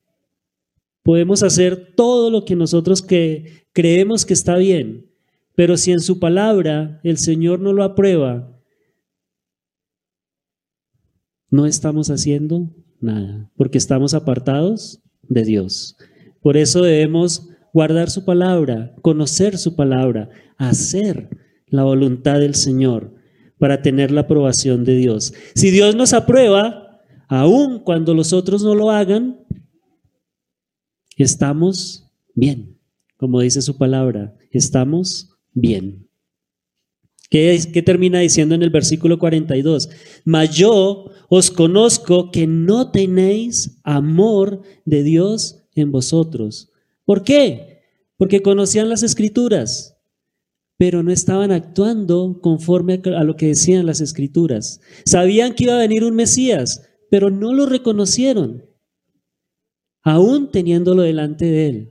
Podemos 1.03 1.43
hacer 1.43 1.95
todo 1.95 2.31
lo 2.31 2.45
que 2.45 2.57
nosotros 2.57 3.03
que 3.03 3.67
creemos 3.73 4.25
que 4.25 4.35
está 4.35 4.57
bien, 4.57 5.11
pero 5.55 5.76
si 5.76 5.93
en 5.93 6.00
su 6.00 6.19
palabra 6.19 7.00
el 7.05 7.19
Señor 7.19 7.61
no 7.61 7.73
lo 7.73 7.85
aprueba, 7.85 8.50
no 11.50 11.67
estamos 11.67 12.11
haciendo 12.11 12.75
nada, 13.00 13.50
porque 13.57 13.79
estamos 13.79 14.14
apartados 14.14 15.03
de 15.23 15.45
Dios. 15.45 15.97
Por 16.41 16.57
eso 16.57 16.83
debemos 16.83 17.49
guardar 17.73 18.11
su 18.11 18.25
palabra, 18.25 18.95
conocer 19.03 19.59
su 19.59 19.76
palabra, 19.76 20.31
hacer 20.57 21.29
la 21.67 21.85
voluntad 21.85 22.41
del 22.41 22.55
Señor 22.55 23.14
para 23.64 23.80
tener 23.80 24.11
la 24.11 24.21
aprobación 24.21 24.85
de 24.85 24.94
Dios. 24.94 25.33
Si 25.54 25.71
Dios 25.71 25.94
nos 25.97 26.12
aprueba, 26.12 27.00
aun 27.28 27.78
cuando 27.78 28.12
los 28.12 28.35
otros 28.35 28.62
no 28.62 28.75
lo 28.75 28.90
hagan, 28.90 29.40
estamos 31.16 32.12
bien. 32.35 32.78
Como 33.16 33.40
dice 33.40 33.62
su 33.62 33.78
palabra, 33.78 34.37
estamos 34.50 35.30
bien. 35.54 36.06
¿Qué, 37.30 37.59
¿Qué, 37.73 37.80
termina 37.80 38.18
diciendo 38.18 38.54
en 38.54 38.62
el 38.62 38.68
versículo 38.68 39.18
42? 39.18 39.88
Mas 40.26 40.54
yo 40.54 41.11
os 41.30 41.50
conozco 41.50 42.30
que 42.30 42.47
no 42.47 42.90
tenéis 42.90 43.80
amor 43.83 44.61
de 44.85 45.02
Dios 45.02 45.64
en 45.75 45.90
vosotros. 45.90 46.71
¿Por 47.06 47.25
qué? 47.25 47.80
Porque 48.18 48.42
conocían 48.42 48.90
las 48.90 49.02
escrituras, 49.02 49.93
pero 50.76 51.02
no 51.02 51.12
estaban 51.12 51.52
actuando 51.52 52.40
conforme 52.40 53.00
a 53.16 53.25
lo 53.25 53.37
que 53.37 53.47
decían 53.49 53.87
las 53.87 54.00
escrituras. 54.00 54.81
Sabían 55.04 55.54
que 55.54 55.64
iba 55.64 55.75
a 55.75 55.78
venir 55.78 56.04
un 56.04 56.14
Mesías, 56.14 56.88
pero 57.11 57.31
no 57.31 57.52
lo 57.52 57.66
reconocieron, 57.66 58.64
aún 60.02 60.50
teniéndolo 60.50 61.02
delante 61.02 61.45
de 61.47 61.66
él. 61.69 61.90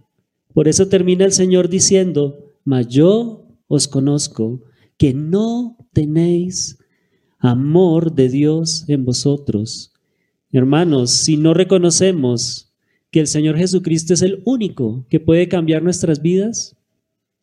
Por 0.54 0.68
eso 0.68 0.88
termina 0.88 1.26
el 1.26 1.32
Señor 1.32 1.70
diciendo, 1.70 2.54
mas 2.64 2.88
yo 2.88 3.48
os 3.68 3.88
conozco 3.88 4.62
que 4.98 5.14
no 5.14 5.78
tenéis 5.94 6.78
amor 7.40 8.14
de 8.14 8.30
Dios 8.30 8.86
en 8.88 9.06
vosotros. 9.06 9.94
Hermanos, 10.52 11.12
si 11.12 11.38
no 11.38 11.54
reconocemos 11.54 12.74
que 13.12 13.20
el 13.20 13.28
Señor 13.28 13.58
Jesucristo 13.58 14.14
es 14.14 14.22
el 14.22 14.42
único 14.46 15.06
que 15.10 15.20
puede 15.20 15.48
cambiar 15.48 15.84
nuestras 15.84 16.22
vidas, 16.22 16.76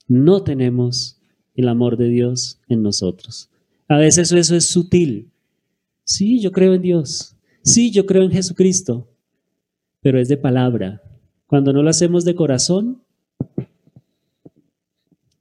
no 0.06 0.42
tenemos 0.42 1.19
el 1.60 1.68
amor 1.68 1.96
de 1.96 2.08
Dios 2.08 2.60
en 2.68 2.82
nosotros. 2.82 3.48
A 3.88 3.96
veces 3.96 4.32
eso 4.32 4.54
es 4.56 4.66
sutil. 4.66 5.30
Sí, 6.04 6.40
yo 6.40 6.52
creo 6.52 6.74
en 6.74 6.82
Dios. 6.82 7.36
Sí, 7.62 7.90
yo 7.90 8.06
creo 8.06 8.22
en 8.22 8.32
Jesucristo. 8.32 9.08
Pero 10.00 10.20
es 10.20 10.28
de 10.28 10.36
palabra. 10.36 11.02
Cuando 11.46 11.72
no 11.72 11.82
lo 11.82 11.90
hacemos 11.90 12.24
de 12.24 12.34
corazón, 12.34 13.02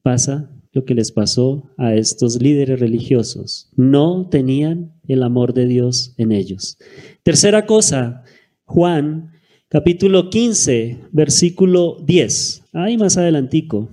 pasa 0.01 0.49
lo 0.71 0.85
que 0.85 0.95
les 0.95 1.11
pasó 1.11 1.69
a 1.77 1.95
estos 1.95 2.41
líderes 2.41 2.79
religiosos. 2.79 3.69
No 3.75 4.27
tenían 4.29 4.93
el 5.07 5.23
amor 5.23 5.53
de 5.53 5.65
Dios 5.65 6.13
en 6.17 6.31
ellos. 6.31 6.77
Tercera 7.23 7.65
cosa, 7.65 8.23
Juan 8.65 9.31
capítulo 9.69 10.31
15, 10.31 10.97
versículo 11.11 11.97
10. 12.03 12.63
Ahí 12.73 12.97
más 12.97 13.17
adelantico. 13.17 13.89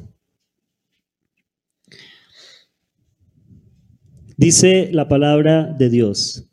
Dice 4.37 4.91
la 4.93 5.09
palabra 5.09 5.65
de 5.65 5.89
Dios. 5.89 6.51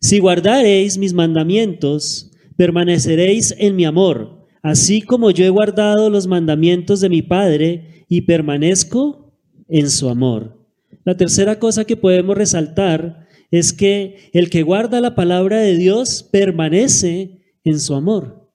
Si 0.00 0.18
guardareis 0.18 0.98
mis 0.98 1.14
mandamientos, 1.14 2.30
permaneceréis 2.56 3.54
en 3.58 3.76
mi 3.76 3.86
amor, 3.86 4.46
así 4.62 5.00
como 5.00 5.30
yo 5.30 5.44
he 5.44 5.50
guardado 5.50 6.10
los 6.10 6.26
mandamientos 6.26 7.00
de 7.00 7.08
mi 7.08 7.22
Padre 7.22 8.04
y 8.08 8.22
permanezco 8.22 9.34
en 9.68 9.88
su 9.90 10.08
amor. 10.08 10.68
La 11.04 11.16
tercera 11.16 11.58
cosa 11.58 11.84
que 11.84 11.96
podemos 11.96 12.36
resaltar 12.36 13.26
es 13.50 13.72
que 13.72 14.30
el 14.32 14.50
que 14.50 14.62
guarda 14.62 15.00
la 15.00 15.14
palabra 15.14 15.58
de 15.60 15.76
Dios 15.76 16.22
permanece 16.22 17.40
en 17.64 17.80
su 17.80 17.94
amor. 17.94 18.52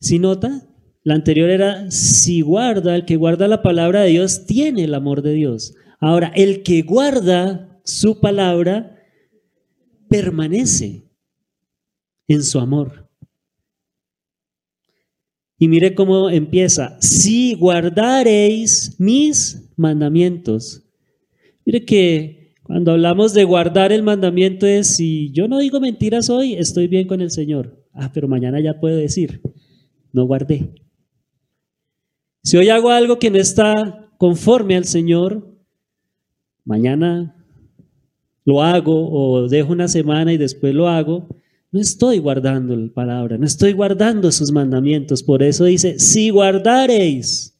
Si 0.00 0.18
nota, 0.18 0.67
la 1.02 1.14
anterior 1.14 1.48
era, 1.48 1.90
si 1.90 2.40
guarda, 2.40 2.94
el 2.94 3.04
que 3.04 3.16
guarda 3.16 3.48
la 3.48 3.62
palabra 3.62 4.02
de 4.02 4.10
Dios 4.10 4.46
tiene 4.46 4.84
el 4.84 4.94
amor 4.94 5.22
de 5.22 5.32
Dios. 5.32 5.74
Ahora, 6.00 6.32
el 6.34 6.62
que 6.62 6.82
guarda 6.82 7.80
su 7.84 8.20
palabra 8.20 8.96
permanece 10.08 11.04
en 12.26 12.42
su 12.42 12.58
amor. 12.58 13.08
Y 15.58 15.68
mire 15.68 15.94
cómo 15.94 16.30
empieza, 16.30 16.96
si 17.00 17.54
guardareis 17.54 18.94
mis 18.98 19.70
mandamientos. 19.76 20.84
Mire 21.64 21.84
que 21.84 22.54
cuando 22.62 22.92
hablamos 22.92 23.34
de 23.34 23.44
guardar 23.44 23.92
el 23.92 24.02
mandamiento 24.02 24.66
es, 24.66 24.88
si 24.88 25.32
yo 25.32 25.48
no 25.48 25.58
digo 25.58 25.80
mentiras 25.80 26.30
hoy, 26.30 26.54
estoy 26.54 26.86
bien 26.86 27.08
con 27.08 27.20
el 27.20 27.30
Señor. 27.30 27.84
Ah, 27.92 28.10
pero 28.12 28.28
mañana 28.28 28.60
ya 28.60 28.78
puedo 28.78 28.96
decir 28.96 29.40
no 30.12 30.24
guardé. 30.26 30.68
Si 32.42 32.56
hoy 32.56 32.68
hago 32.68 32.90
algo 32.90 33.18
que 33.18 33.30
no 33.30 33.38
está 33.38 34.08
conforme 34.16 34.76
al 34.76 34.84
Señor, 34.84 35.46
mañana 36.64 37.34
lo 38.44 38.62
hago 38.62 39.10
o 39.10 39.48
dejo 39.48 39.72
una 39.72 39.88
semana 39.88 40.32
y 40.32 40.38
después 40.38 40.74
lo 40.74 40.88
hago, 40.88 41.28
no 41.70 41.80
estoy 41.80 42.18
guardando 42.18 42.74
la 42.74 42.90
palabra, 42.92 43.36
no 43.36 43.44
estoy 43.44 43.74
guardando 43.74 44.32
sus 44.32 44.50
mandamientos. 44.52 45.22
Por 45.22 45.42
eso 45.42 45.66
dice, 45.66 45.98
si 45.98 46.30
guardareis, 46.30 47.58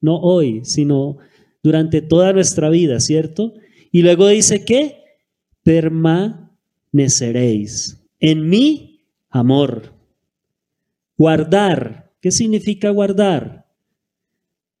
no 0.00 0.16
hoy, 0.16 0.64
sino 0.64 1.18
durante 1.62 2.00
toda 2.00 2.32
nuestra 2.32 2.70
vida, 2.70 2.98
¿cierto? 3.00 3.52
Y 3.90 4.00
luego 4.02 4.28
dice 4.28 4.64
que 4.64 5.02
permaneceréis 5.62 8.02
en 8.18 8.48
mi 8.48 9.02
amor. 9.28 9.92
Guardar. 11.18 12.10
¿Qué 12.20 12.30
significa 12.30 12.88
guardar? 12.90 13.61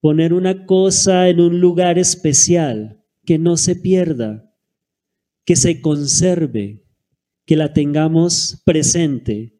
Poner 0.02 0.34
una 0.34 0.66
cosa 0.66 1.30
en 1.30 1.40
un 1.40 1.60
lugar 1.60 1.98
especial, 1.98 3.02
que 3.24 3.38
no 3.38 3.56
se 3.56 3.74
pierda, 3.74 4.52
que 5.46 5.56
se 5.56 5.80
conserve, 5.80 6.84
que 7.46 7.56
la 7.56 7.72
tengamos 7.72 8.60
presente. 8.66 9.58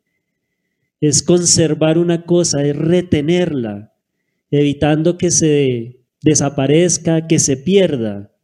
Es 1.00 1.22
conservar 1.22 1.96
una 1.96 2.26
cosa, 2.26 2.62
es 2.62 2.76
retenerla, 2.76 3.94
evitando 4.50 5.16
que 5.16 5.30
se 5.30 6.04
desaparezca, 6.20 7.26
que 7.26 7.38
se 7.38 7.56
pierda, 7.56 8.36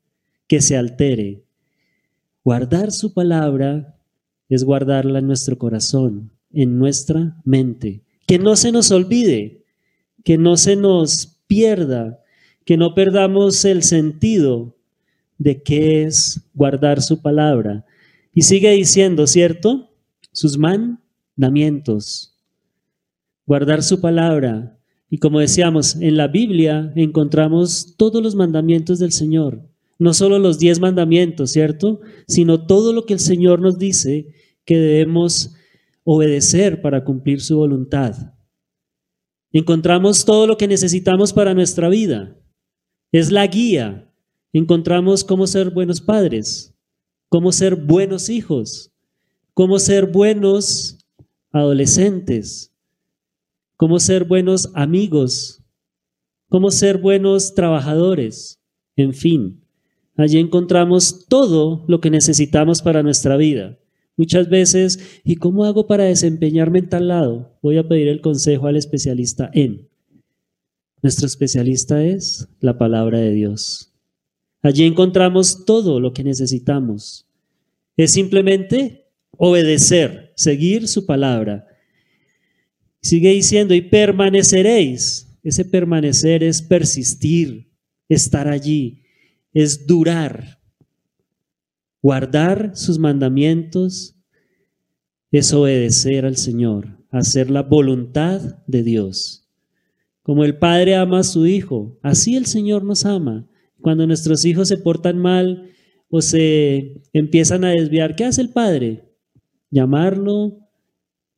que 0.46 0.62
se 0.62 0.78
altere. 0.78 1.44
Guardar 2.42 2.92
su 2.92 3.12
palabra 3.12 4.00
es 4.48 4.64
guardarla 4.64 5.18
en 5.18 5.26
nuestro 5.26 5.58
corazón, 5.58 6.32
en 6.50 6.78
nuestra 6.78 7.36
mente 7.44 8.08
que 8.28 8.38
no 8.38 8.56
se 8.56 8.70
nos 8.72 8.90
olvide, 8.90 9.64
que 10.22 10.36
no 10.36 10.58
se 10.58 10.76
nos 10.76 11.37
pierda, 11.48 12.22
que 12.64 12.76
no 12.76 12.94
perdamos 12.94 13.64
el 13.64 13.82
sentido 13.82 14.76
de 15.38 15.62
qué 15.62 16.04
es 16.04 16.40
guardar 16.54 17.02
su 17.02 17.20
palabra. 17.22 17.84
Y 18.32 18.42
sigue 18.42 18.70
diciendo, 18.72 19.26
¿cierto? 19.26 19.90
Sus 20.32 20.58
mandamientos. 20.58 22.36
Guardar 23.46 23.82
su 23.82 24.00
palabra. 24.00 24.78
Y 25.10 25.18
como 25.18 25.40
decíamos, 25.40 25.96
en 25.96 26.16
la 26.16 26.28
Biblia 26.28 26.92
encontramos 26.94 27.94
todos 27.96 28.22
los 28.22 28.34
mandamientos 28.34 28.98
del 28.98 29.12
Señor. 29.12 29.62
No 29.98 30.12
solo 30.12 30.38
los 30.38 30.58
diez 30.58 30.78
mandamientos, 30.78 31.50
¿cierto? 31.50 32.00
Sino 32.26 32.66
todo 32.66 32.92
lo 32.92 33.06
que 33.06 33.14
el 33.14 33.20
Señor 33.20 33.60
nos 33.60 33.78
dice 33.78 34.28
que 34.64 34.76
debemos 34.76 35.54
obedecer 36.04 36.82
para 36.82 37.04
cumplir 37.04 37.40
su 37.40 37.56
voluntad. 37.56 38.34
Encontramos 39.52 40.24
todo 40.24 40.46
lo 40.46 40.56
que 40.56 40.68
necesitamos 40.68 41.32
para 41.32 41.54
nuestra 41.54 41.88
vida. 41.88 42.36
Es 43.12 43.30
la 43.30 43.46
guía. 43.46 44.12
Encontramos 44.52 45.24
cómo 45.24 45.46
ser 45.46 45.70
buenos 45.70 46.00
padres, 46.00 46.74
cómo 47.28 47.52
ser 47.52 47.76
buenos 47.76 48.28
hijos, 48.28 48.92
cómo 49.54 49.78
ser 49.78 50.06
buenos 50.06 50.98
adolescentes, 51.52 52.74
cómo 53.76 54.00
ser 54.00 54.24
buenos 54.24 54.70
amigos, 54.74 55.62
cómo 56.48 56.70
ser 56.70 56.98
buenos 56.98 57.54
trabajadores, 57.54 58.60
en 58.96 59.14
fin. 59.14 59.64
Allí 60.16 60.38
encontramos 60.38 61.26
todo 61.28 61.84
lo 61.86 62.00
que 62.00 62.10
necesitamos 62.10 62.82
para 62.82 63.02
nuestra 63.02 63.36
vida. 63.36 63.78
Muchas 64.18 64.48
veces, 64.48 65.20
¿y 65.22 65.36
cómo 65.36 65.64
hago 65.64 65.86
para 65.86 66.02
desempeñarme 66.02 66.80
en 66.80 66.88
tal 66.88 67.06
lado? 67.06 67.56
Voy 67.62 67.78
a 67.78 67.86
pedir 67.86 68.08
el 68.08 68.20
consejo 68.20 68.66
al 68.66 68.76
especialista 68.76 69.48
en. 69.54 69.88
Nuestro 71.02 71.26
especialista 71.28 72.04
es 72.04 72.48
la 72.58 72.76
palabra 72.76 73.20
de 73.20 73.30
Dios. 73.30 73.94
Allí 74.60 74.84
encontramos 74.84 75.64
todo 75.64 76.00
lo 76.00 76.12
que 76.12 76.24
necesitamos. 76.24 77.28
Es 77.96 78.10
simplemente 78.10 79.06
obedecer, 79.30 80.32
seguir 80.34 80.88
su 80.88 81.06
palabra. 81.06 81.68
Sigue 83.00 83.30
diciendo, 83.30 83.72
y 83.72 83.82
permaneceréis. 83.82 85.38
Ese 85.44 85.64
permanecer 85.64 86.42
es 86.42 86.60
persistir, 86.60 87.70
estar 88.08 88.48
allí, 88.48 89.04
es 89.52 89.86
durar 89.86 90.57
guardar 92.08 92.70
sus 92.72 92.98
mandamientos 92.98 94.16
es 95.30 95.52
obedecer 95.52 96.24
al 96.24 96.38
Señor, 96.38 97.04
hacer 97.10 97.50
la 97.50 97.62
voluntad 97.64 98.40
de 98.66 98.82
Dios. 98.82 99.46
Como 100.22 100.46
el 100.46 100.56
Padre 100.56 100.94
ama 100.94 101.18
a 101.18 101.22
su 101.22 101.46
Hijo, 101.46 101.98
así 102.02 102.34
el 102.34 102.46
Señor 102.46 102.82
nos 102.82 103.04
ama. 103.04 103.46
Cuando 103.82 104.06
nuestros 104.06 104.46
hijos 104.46 104.68
se 104.68 104.78
portan 104.78 105.18
mal 105.18 105.70
o 106.08 106.22
se 106.22 107.02
empiezan 107.12 107.62
a 107.64 107.72
desviar, 107.72 108.16
¿qué 108.16 108.24
hace 108.24 108.40
el 108.40 108.54
Padre? 108.54 109.04
Llamarlo, 109.70 110.60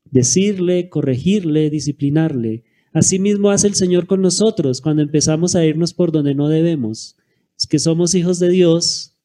decirle, 0.05 0.89
corregirle, 0.89 1.69
disciplinarle. 1.71 2.63
Asimismo 2.93 3.51
hace 3.51 3.67
el 3.67 3.75
Señor 3.75 4.07
con 4.07 4.23
nosotros 4.23 4.81
cuando 4.81 5.03
empezamos 5.03 5.57
a 5.57 5.65
irnos 5.65 5.95
por 5.95 6.13
donde 6.13 6.37
no 6.37 6.49
debemos. 6.49 7.17
Es 7.59 7.67
que 7.67 7.81
somos 7.81 8.15
hijos 8.15 8.39
de 8.39 8.51
Dios, 8.51 9.20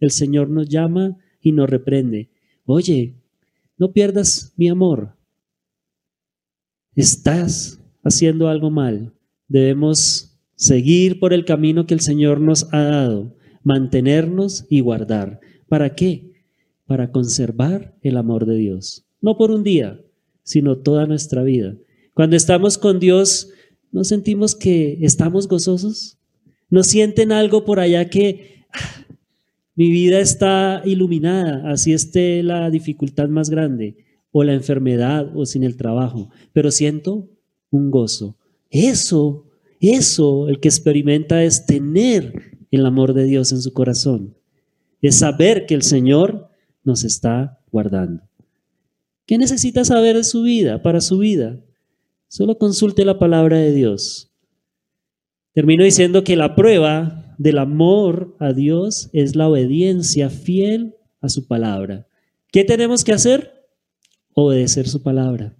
el 0.00 0.10
Señor 0.10 0.50
nos 0.50 0.68
llama 0.68 1.16
y 1.40 1.52
nos 1.52 1.68
reprende. 1.68 2.30
Oye, 2.64 3.14
no 3.76 3.92
pierdas 3.92 4.52
mi 4.56 4.68
amor. 4.68 5.16
Estás 6.94 7.80
haciendo 8.02 8.48
algo 8.48 8.70
mal. 8.70 9.12
Debemos 9.48 10.38
seguir 10.56 11.18
por 11.18 11.32
el 11.32 11.44
camino 11.44 11.86
que 11.86 11.94
el 11.94 12.00
Señor 12.00 12.40
nos 12.40 12.72
ha 12.72 12.82
dado, 12.82 13.36
mantenernos 13.62 14.66
y 14.68 14.80
guardar. 14.80 15.40
¿Para 15.68 15.94
qué? 15.94 16.32
Para 16.86 17.10
conservar 17.10 17.96
el 18.02 18.16
amor 18.16 18.46
de 18.46 18.56
Dios. 18.56 19.06
No 19.20 19.36
por 19.36 19.50
un 19.50 19.64
día, 19.64 20.00
sino 20.42 20.78
toda 20.78 21.06
nuestra 21.06 21.42
vida. 21.42 21.76
Cuando 22.12 22.36
estamos 22.36 22.78
con 22.78 23.00
Dios, 23.00 23.50
¿no 23.90 24.04
sentimos 24.04 24.54
que 24.54 24.98
estamos 25.00 25.48
gozosos? 25.48 26.18
¿No 26.70 26.84
sienten 26.84 27.32
algo 27.32 27.64
por 27.64 27.80
allá 27.80 28.08
que 28.08 28.66
ah, 28.72 29.03
mi 29.74 29.90
vida 29.90 30.20
está 30.20 30.82
iluminada, 30.84 31.70
así 31.70 31.92
esté 31.92 32.42
la 32.42 32.70
dificultad 32.70 33.28
más 33.28 33.50
grande, 33.50 33.96
o 34.30 34.42
la 34.44 34.54
enfermedad, 34.54 35.30
o 35.36 35.46
sin 35.46 35.64
el 35.64 35.76
trabajo, 35.76 36.30
pero 36.52 36.70
siento 36.70 37.28
un 37.70 37.90
gozo? 37.90 38.36
Eso, 38.70 39.46
eso, 39.80 40.48
el 40.48 40.60
que 40.60 40.68
experimenta 40.68 41.42
es 41.44 41.66
tener 41.66 42.58
el 42.70 42.86
amor 42.86 43.14
de 43.14 43.24
Dios 43.24 43.52
en 43.52 43.62
su 43.62 43.72
corazón, 43.72 44.36
es 45.00 45.18
saber 45.18 45.66
que 45.66 45.74
el 45.74 45.82
Señor 45.82 46.48
nos 46.82 47.04
está 47.04 47.60
guardando. 47.70 48.22
¿Qué 49.26 49.38
necesita 49.38 49.84
saber 49.84 50.16
de 50.16 50.24
su 50.24 50.42
vida, 50.42 50.82
para 50.82 51.00
su 51.00 51.18
vida? 51.18 51.60
Solo 52.28 52.58
consulte 52.58 53.04
la 53.04 53.18
palabra 53.18 53.58
de 53.58 53.72
Dios. 53.72 54.32
Termino 55.52 55.84
diciendo 55.84 56.24
que 56.24 56.36
la 56.36 56.56
prueba 56.56 57.23
del 57.38 57.58
amor 57.58 58.36
a 58.40 58.52
Dios 58.52 59.10
es 59.12 59.36
la 59.36 59.48
obediencia 59.48 60.30
fiel 60.30 60.94
a 61.20 61.28
su 61.28 61.46
palabra. 61.46 62.06
¿Qué 62.52 62.64
tenemos 62.64 63.04
que 63.04 63.12
hacer? 63.12 63.52
Obedecer 64.34 64.88
su 64.88 65.02
palabra. 65.02 65.56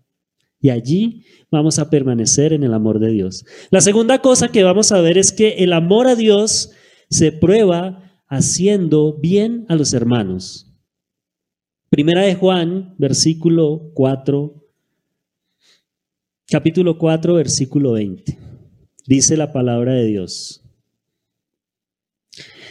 Y 0.61 0.71
allí 0.71 1.25
vamos 1.51 1.79
a 1.79 1.91
permanecer 1.91 2.53
en 2.53 2.63
el 2.63 2.73
amor 2.73 2.99
de 2.99 3.11
Dios. 3.11 3.45
La 3.71 3.81
segunda 3.81 4.21
cosa 4.21 4.49
que 4.49 4.65
vamos 4.65 4.93
a 4.93 5.01
ver 5.01 5.19
es 5.19 5.33
que 5.33 5.57
el 5.59 5.73
amor 5.73 6.07
a 6.07 6.15
Dios 6.17 6.71
se 7.11 7.33
prueba 7.33 8.13
haciendo 8.29 9.19
bien 9.19 9.67
a 9.69 9.77
los 9.77 9.93
hermanos. 9.93 10.73
Primera 11.91 12.23
de 12.23 12.35
Juan, 12.35 12.95
versículo 12.99 13.91
4, 13.95 14.65
capítulo 16.49 16.99
4, 16.99 17.35
versículo 17.35 17.93
20. 17.93 18.39
Dice 19.07 19.37
la 19.37 19.53
palabra 19.53 19.93
de 19.93 20.07
Dios. 20.07 20.64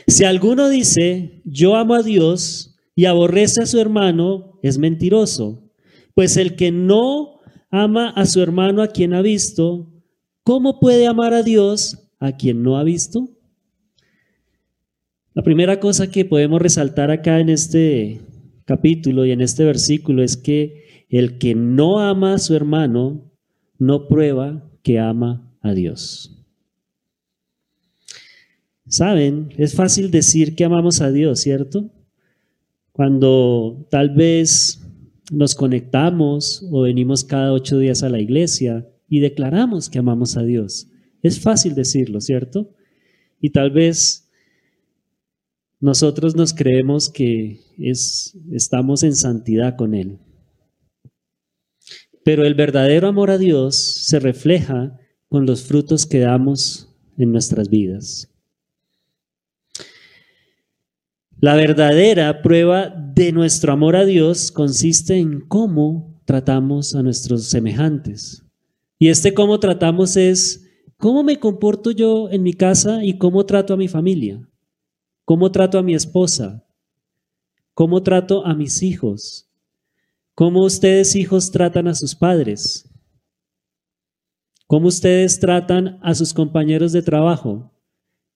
Si 0.07 0.23
alguno 0.23 0.69
dice, 0.69 1.41
yo 1.45 1.75
amo 1.75 1.95
a 1.95 2.03
Dios 2.03 2.75
y 2.95 3.05
aborrece 3.05 3.61
a 3.61 3.65
su 3.65 3.79
hermano, 3.79 4.59
es 4.61 4.77
mentiroso. 4.77 5.71
Pues 6.13 6.37
el 6.37 6.55
que 6.55 6.71
no 6.71 7.39
ama 7.71 8.09
a 8.09 8.25
su 8.25 8.41
hermano 8.41 8.81
a 8.81 8.87
quien 8.87 9.13
ha 9.13 9.21
visto, 9.21 9.91
¿cómo 10.43 10.79
puede 10.79 11.07
amar 11.07 11.33
a 11.33 11.43
Dios 11.43 12.11
a 12.19 12.33
quien 12.33 12.61
no 12.63 12.77
ha 12.77 12.83
visto? 12.83 13.29
La 15.33 15.41
primera 15.41 15.79
cosa 15.79 16.11
que 16.11 16.25
podemos 16.25 16.61
resaltar 16.61 17.09
acá 17.09 17.39
en 17.39 17.49
este 17.49 18.21
capítulo 18.65 19.25
y 19.25 19.31
en 19.31 19.41
este 19.41 19.65
versículo 19.65 20.21
es 20.23 20.37
que 20.37 21.05
el 21.09 21.39
que 21.39 21.55
no 21.55 21.99
ama 21.99 22.35
a 22.35 22.39
su 22.39 22.55
hermano 22.55 23.31
no 23.79 24.07
prueba 24.07 24.69
que 24.83 24.99
ama 24.99 25.51
a 25.61 25.73
Dios. 25.73 26.42
Saben, 28.93 29.49
es 29.57 29.73
fácil 29.73 30.11
decir 30.11 30.53
que 30.53 30.63
amamos 30.63 31.01
a 31.01 31.11
Dios, 31.11 31.39
¿cierto? 31.39 31.89
Cuando 32.91 33.87
tal 33.89 34.11
vez 34.11 34.83
nos 35.31 35.55
conectamos 35.55 36.63
o 36.71 36.81
venimos 36.81 37.23
cada 37.23 37.53
ocho 37.53 37.79
días 37.79 38.03
a 38.03 38.09
la 38.09 38.19
iglesia 38.19 38.87
y 39.09 39.19
declaramos 39.19 39.89
que 39.89 39.97
amamos 39.97 40.37
a 40.37 40.43
Dios. 40.43 40.91
Es 41.23 41.39
fácil 41.39 41.73
decirlo, 41.73 42.21
¿cierto? 42.21 42.69
Y 43.41 43.49
tal 43.49 43.71
vez 43.71 44.29
nosotros 45.79 46.35
nos 46.35 46.53
creemos 46.53 47.09
que 47.09 47.61
es, 47.79 48.37
estamos 48.51 49.01
en 49.01 49.15
santidad 49.15 49.75
con 49.75 49.95
Él. 49.95 50.19
Pero 52.23 52.45
el 52.45 52.53
verdadero 52.53 53.07
amor 53.07 53.31
a 53.31 53.39
Dios 53.39 53.75
se 53.75 54.19
refleja 54.19 54.99
con 55.29 55.47
los 55.47 55.63
frutos 55.63 56.05
que 56.05 56.19
damos 56.19 56.95
en 57.17 57.31
nuestras 57.31 57.69
vidas. 57.71 58.29
La 61.43 61.55
verdadera 61.55 62.41
prueba 62.41 62.87
de 62.87 63.33
nuestro 63.33 63.73
amor 63.73 63.97
a 63.97 64.05
Dios 64.05 64.49
consiste 64.49 65.17
en 65.17 65.41
cómo 65.41 66.17
tratamos 66.23 66.95
a 66.95 67.03
nuestros 67.03 67.47
semejantes. 67.47 68.45
Y 68.97 69.09
este 69.09 69.33
cómo 69.33 69.59
tratamos 69.59 70.15
es 70.15 70.65
cómo 70.95 71.21
me 71.21 71.41
comporto 71.41 71.91
yo 71.91 72.29
en 72.29 72.43
mi 72.43 72.53
casa 72.53 73.03
y 73.03 73.17
cómo 73.17 73.45
trato 73.45 73.73
a 73.73 73.75
mi 73.75 73.89
familia. 73.89 74.47
¿Cómo 75.25 75.51
trato 75.51 75.77
a 75.77 75.83
mi 75.83 75.93
esposa? 75.93 76.65
¿Cómo 77.73 78.01
trato 78.03 78.45
a 78.45 78.55
mis 78.55 78.81
hijos? 78.81 79.49
¿Cómo 80.35 80.63
ustedes 80.63 81.13
hijos 81.13 81.51
tratan 81.51 81.89
a 81.89 81.93
sus 81.93 82.15
padres? 82.15 82.89
¿Cómo 84.65 84.87
ustedes 84.87 85.41
tratan 85.41 85.99
a 86.03 86.15
sus 86.15 86.33
compañeros 86.33 86.93
de 86.93 87.01
trabajo? 87.01 87.73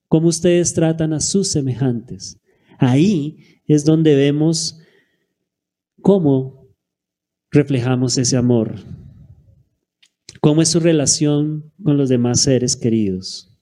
¿Cómo 0.08 0.28
ustedes 0.28 0.74
tratan 0.74 1.14
a 1.14 1.20
sus 1.20 1.50
semejantes? 1.50 2.38
Ahí 2.78 3.60
es 3.66 3.84
donde 3.84 4.14
vemos 4.14 4.80
cómo 6.00 6.68
reflejamos 7.50 8.16
ese 8.16 8.36
amor. 8.36 8.76
¿Cómo 10.40 10.62
es 10.62 10.68
su 10.68 10.80
relación 10.80 11.72
con 11.82 11.96
los 11.98 12.08
demás 12.08 12.40
seres 12.40 12.76
queridos? 12.76 13.52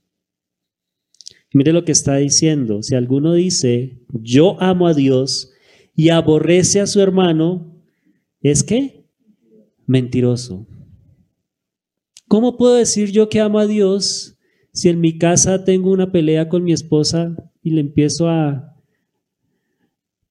Mire 1.52 1.72
lo 1.72 1.84
que 1.84 1.92
está 1.92 2.16
diciendo. 2.16 2.82
Si 2.82 2.94
alguno 2.94 3.32
dice, 3.32 4.02
yo 4.12 4.60
amo 4.60 4.86
a 4.86 4.94
Dios 4.94 5.52
y 5.94 6.10
aborrece 6.10 6.80
a 6.80 6.86
su 6.86 7.00
hermano, 7.00 7.80
¿es 8.42 8.62
qué? 8.62 9.06
Mentiroso. 9.86 10.66
¿Cómo 12.28 12.58
puedo 12.58 12.74
decir 12.74 13.10
yo 13.10 13.30
que 13.30 13.40
amo 13.40 13.58
a 13.58 13.66
Dios 13.66 14.36
si 14.72 14.90
en 14.90 15.00
mi 15.00 15.16
casa 15.16 15.64
tengo 15.64 15.90
una 15.90 16.12
pelea 16.12 16.50
con 16.50 16.62
mi 16.62 16.72
esposa 16.72 17.34
y 17.62 17.70
le 17.70 17.80
empiezo 17.80 18.28
a, 18.28 18.75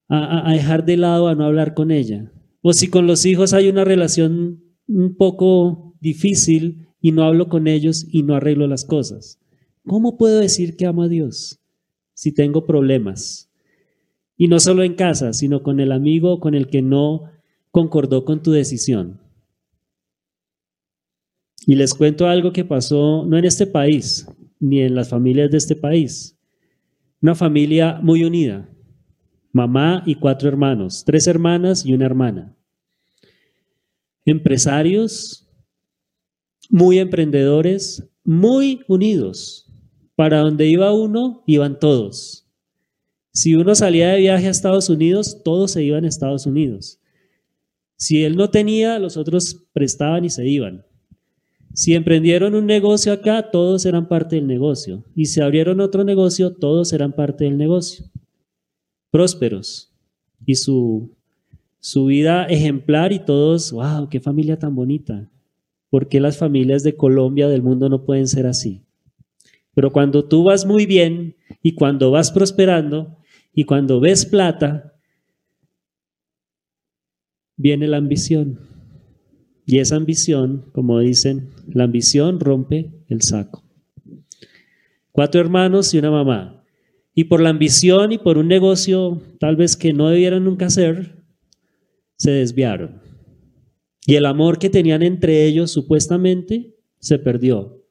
a, 0.08 0.52
dejar 0.52 0.86
de 0.86 0.98
lado, 0.98 1.28
a 1.28 1.36
no 1.36 1.46
hablar 1.46 1.74
con 1.74 1.91
ella? 1.91 2.32
O 2.62 2.74
si 2.74 2.89
con 2.89 3.08
los 3.08 3.26
hijos 3.26 3.54
hay 3.54 3.70
una 3.70 3.84
relación 3.84 4.63
un 4.88 5.15
poco 5.15 5.96
difícil 6.00 6.88
y 7.02 7.12
no 7.12 7.24
hablo 7.24 7.50
con 7.50 7.68
ellos 7.68 8.06
y 8.10 8.24
no 8.24 8.36
arreglo 8.36 8.68
las 8.68 8.86
cosas. 8.86 9.39
¿Cómo 9.86 10.18
puedo 10.18 10.39
decir 10.39 10.76
que 10.76 10.86
amo 10.86 11.04
a 11.04 11.08
Dios 11.08 11.60
si 12.13 12.32
tengo 12.32 12.65
problemas? 12.65 13.52
Y 14.38 14.48
no 14.48 14.60
solo 14.60 14.84
en 14.84 14.96
casa, 14.96 15.34
sino 15.34 15.63
con 15.63 15.80
el 15.80 15.91
amigo 15.91 16.39
con 16.39 16.56
el 16.56 16.68
que 16.68 16.82
no 16.82 17.24
concordó 17.72 18.26
con 18.26 18.41
tu 18.41 18.52
decisión. 18.52 19.22
Y 21.68 21.76
les 21.76 21.94
cuento 21.94 22.28
algo 22.28 22.52
que 22.52 22.65
pasó 22.65 23.26
no 23.26 23.38
en 23.38 23.46
este 23.46 23.65
país, 23.65 24.28
ni 24.60 24.82
en 24.82 24.96
las 24.96 25.10
familias 25.10 25.52
de 25.52 25.58
este 25.58 25.76
país. 25.76 26.38
Una 27.22 27.36
familia 27.36 28.00
muy 28.02 28.24
unida, 28.24 28.70
mamá 29.56 30.04
y 30.06 30.15
cuatro 30.15 30.50
hermanos, 30.50 31.06
tres 31.06 31.28
hermanas 31.28 31.86
y 31.86 31.94
una 31.94 32.06
hermana. 32.06 32.54
Empresarios, 34.26 35.48
muy 36.70 37.00
emprendedores, 37.00 38.06
muy 38.26 38.82
unidos. 38.89 39.72
Para 40.18 40.39
donde 40.39 40.68
iba 40.68 40.91
uno, 40.91 41.41
iban 41.48 41.80
todos. 41.80 42.46
Si 43.32 43.56
uno 43.56 43.76
salía 43.76 44.10
de 44.10 44.20
viaje 44.20 44.48
a 44.48 44.50
Estados 44.50 44.89
Unidos, 44.89 45.41
todos 45.41 45.72
se 45.72 45.84
iban 45.84 46.04
a 46.04 46.10
Estados 46.10 46.46
Unidos. 46.46 47.00
Si 47.96 48.26
él 48.26 48.36
no 48.36 48.50
tenía, 48.50 49.00
los 49.00 49.15
otros 49.15 49.68
prestaban 49.72 50.26
y 50.26 50.30
se 50.32 50.46
iban. 50.46 50.86
Si 51.74 51.94
emprendieron 51.94 52.56
un 52.56 52.65
negocio 52.65 53.13
acá, 53.13 53.52
todos 53.52 53.86
eran 53.86 54.10
parte 54.10 54.36
del 54.36 54.48
negocio. 54.48 55.06
Y 55.15 55.28
si 55.28 55.39
abrieron 55.39 55.80
otro 55.80 56.04
negocio, 56.04 56.52
todos 56.52 56.91
eran 56.91 57.13
parte 57.13 57.46
del 57.46 57.58
negocio. 57.58 58.06
Prósperos. 59.15 59.93
Y 60.45 60.56
su, 60.56 61.15
su 61.80 62.08
vida 62.08 62.47
ejemplar 62.47 63.13
y 63.13 63.19
todos, 63.19 63.71
wow, 63.71 64.10
qué 64.10 64.19
familia 64.19 64.60
tan 64.60 64.75
bonita. 64.75 65.32
¿Por 65.89 66.10
qué 66.10 66.19
las 66.19 66.38
familias 66.38 66.84
de 66.84 66.97
Colombia, 66.97 67.47
del 67.47 67.63
mundo, 67.63 67.88
no 67.88 68.04
pueden 68.04 68.28
ser 68.28 68.45
así? 68.45 68.84
Pero 69.73 69.93
cuando 69.93 70.28
tú 70.28 70.43
vas 70.43 70.65
muy 70.65 70.86
bien 70.86 71.38
y 71.62 71.75
cuando 71.75 72.12
vas 72.12 72.30
prosperando 72.30 73.17
y 73.54 73.63
cuando 73.63 74.01
ves 74.01 74.25
plata, 74.25 74.99
viene 77.56 77.88
la 77.88 77.95
ambición. 77.95 78.60
Y 79.65 79.80
esa 79.80 79.95
ambición, 79.95 80.65
como 80.73 80.99
dicen, 80.99 81.51
la 81.69 81.86
ambición 81.86 82.41
rompe 82.41 82.91
el 83.08 83.21
saco. 83.21 83.63
Cuatro 85.13 85.39
hermanos 85.39 85.93
y 85.93 85.99
una 85.99 86.12
mamá. 86.12 86.64
Y 87.15 87.23
por 87.23 87.41
la 87.41 87.49
ambición 87.49 88.12
y 88.12 88.17
por 88.17 88.38
un 88.38 88.49
negocio 88.49 89.21
tal 89.39 89.56
vez 89.56 89.78
que 89.78 89.93
no 89.93 90.10
debieran 90.10 90.43
nunca 90.43 90.65
hacer, 90.65 91.23
se 92.17 92.32
desviaron. 92.32 93.01
Y 94.06 94.15
el 94.15 94.25
amor 94.25 94.60
que 94.60 94.69
tenían 94.69 95.01
entre 95.01 95.45
ellos 95.45 95.71
supuestamente 95.71 96.75
se 96.99 97.17
perdió. 97.17 97.82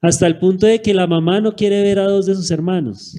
Hasta 0.00 0.26
el 0.26 0.38
punto 0.38 0.66
de 0.66 0.82
que 0.82 0.94
la 0.94 1.06
mamá 1.06 1.40
no 1.40 1.54
quiere 1.54 1.82
ver 1.82 2.00
a 2.00 2.08
dos 2.08 2.26
de 2.26 2.34
sus 2.34 2.50
hermanos. 2.50 3.16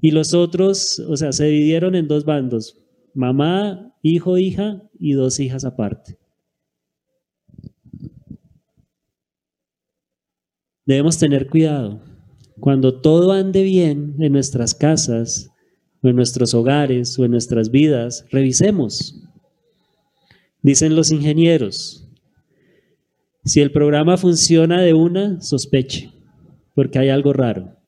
Y 0.00 0.10
los 0.10 0.34
otros, 0.34 0.98
o 0.98 1.16
sea, 1.16 1.30
se 1.32 1.44
dividieron 1.44 1.94
en 1.94 2.08
dos 2.08 2.24
bandos. 2.24 2.78
Mamá, 3.14 3.94
hijo, 4.02 4.38
hija 4.38 4.82
y 4.98 5.12
dos 5.12 5.38
hijas 5.38 5.64
aparte. 5.64 6.18
Debemos 10.84 11.18
tener 11.18 11.48
cuidado. 11.48 12.00
Cuando 12.62 13.00
todo 13.00 13.32
ande 13.32 13.64
bien 13.64 14.14
en 14.20 14.32
nuestras 14.34 14.72
casas, 14.72 15.50
o 16.00 16.06
en 16.06 16.14
nuestros 16.14 16.54
hogares, 16.54 17.18
o 17.18 17.24
en 17.24 17.32
nuestras 17.32 17.72
vidas, 17.72 18.24
revisemos. 18.30 19.20
Dicen 20.62 20.94
los 20.94 21.10
ingenieros, 21.10 22.08
si 23.44 23.60
el 23.60 23.72
programa 23.72 24.16
funciona 24.16 24.80
de 24.80 24.94
una, 24.94 25.40
sospeche, 25.40 26.12
porque 26.76 27.00
hay 27.00 27.08
algo 27.08 27.32
raro. 27.32 27.78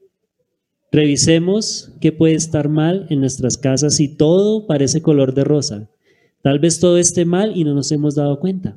Revisemos 0.91 1.93
qué 2.01 2.11
puede 2.11 2.35
estar 2.35 2.69
mal 2.69 3.07
en 3.11 3.21
nuestras 3.21 3.57
casas 3.57 3.95
si 3.95 4.09
todo 4.17 4.67
parece 4.67 5.03
color 5.03 5.35
de 5.35 5.45
rosa. 5.45 5.89
Tal 6.43 6.59
vez 6.59 6.81
todo 6.81 6.99
esté 6.99 7.25
mal 7.25 7.57
y 7.57 7.63
no 7.63 7.75
nos 7.75 7.93
hemos 7.93 8.17
dado 8.17 8.41
cuenta. 8.41 8.77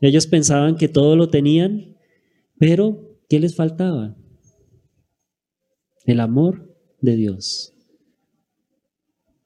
Ellos 0.00 0.26
pensaban 0.26 0.74
que 0.74 0.88
todo 0.88 1.14
lo 1.14 1.28
tenían, 1.28 1.96
pero 2.58 3.09
¿qué 3.30 3.38
les 3.38 3.54
faltaba? 3.54 4.16
El 6.04 6.18
amor 6.18 6.76
de 7.00 7.14
Dios. 7.16 7.72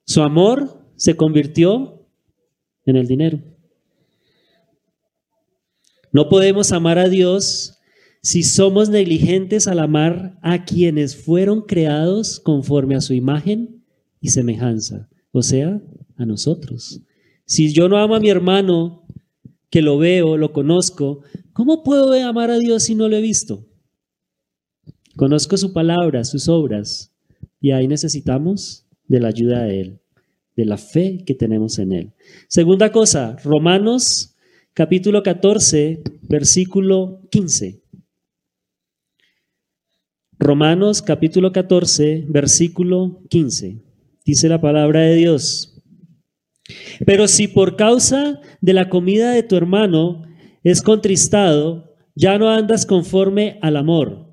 Su 0.06 0.22
amor 0.22 0.88
se 0.96 1.16
convirtió 1.16 2.08
en 2.86 2.96
el 2.96 3.06
dinero. 3.06 3.40
No 6.12 6.30
podemos 6.30 6.72
amar 6.72 6.98
a 6.98 7.10
Dios 7.10 7.78
si 8.22 8.42
somos 8.42 8.88
negligentes 8.88 9.68
al 9.68 9.78
amar 9.78 10.38
a 10.40 10.64
quienes 10.64 11.14
fueron 11.14 11.60
creados 11.60 12.40
conforme 12.40 12.96
a 12.96 13.02
su 13.02 13.12
imagen 13.12 13.84
y 14.18 14.30
semejanza, 14.30 15.10
o 15.30 15.42
sea, 15.42 15.82
a 16.16 16.24
nosotros. 16.24 17.02
Si 17.44 17.70
yo 17.74 17.90
no 17.90 17.98
amo 17.98 18.14
a 18.14 18.20
mi 18.20 18.30
hermano 18.30 19.06
que 19.68 19.82
lo 19.82 19.98
veo, 19.98 20.38
lo 20.38 20.54
conozco, 20.54 21.20
¿cómo 21.52 21.82
puedo 21.82 22.14
amar 22.26 22.50
a 22.50 22.58
Dios 22.58 22.84
si 22.84 22.94
no 22.94 23.10
lo 23.10 23.16
he 23.16 23.20
visto? 23.20 23.66
Conozco 25.16 25.56
su 25.56 25.72
palabra, 25.72 26.24
sus 26.24 26.48
obras, 26.48 27.12
y 27.60 27.70
ahí 27.70 27.86
necesitamos 27.86 28.86
de 29.06 29.20
la 29.20 29.28
ayuda 29.28 29.62
de 29.62 29.80
Él, 29.80 30.00
de 30.56 30.64
la 30.64 30.76
fe 30.76 31.22
que 31.24 31.34
tenemos 31.34 31.78
en 31.78 31.92
Él. 31.92 32.12
Segunda 32.48 32.90
cosa, 32.90 33.36
Romanos 33.44 34.34
capítulo 34.72 35.22
14, 35.22 36.02
versículo 36.22 37.20
15. 37.30 37.80
Romanos 40.38 41.00
capítulo 41.00 41.52
14, 41.52 42.24
versículo 42.28 43.22
15. 43.30 43.78
Dice 44.26 44.48
la 44.48 44.60
palabra 44.60 45.02
de 45.02 45.14
Dios. 45.14 45.80
Pero 47.06 47.28
si 47.28 47.46
por 47.46 47.76
causa 47.76 48.40
de 48.60 48.72
la 48.72 48.88
comida 48.88 49.30
de 49.30 49.44
tu 49.44 49.54
hermano 49.54 50.22
es 50.64 50.82
contristado, 50.82 51.94
ya 52.16 52.36
no 52.38 52.50
andas 52.50 52.84
conforme 52.84 53.58
al 53.62 53.76
amor. 53.76 54.23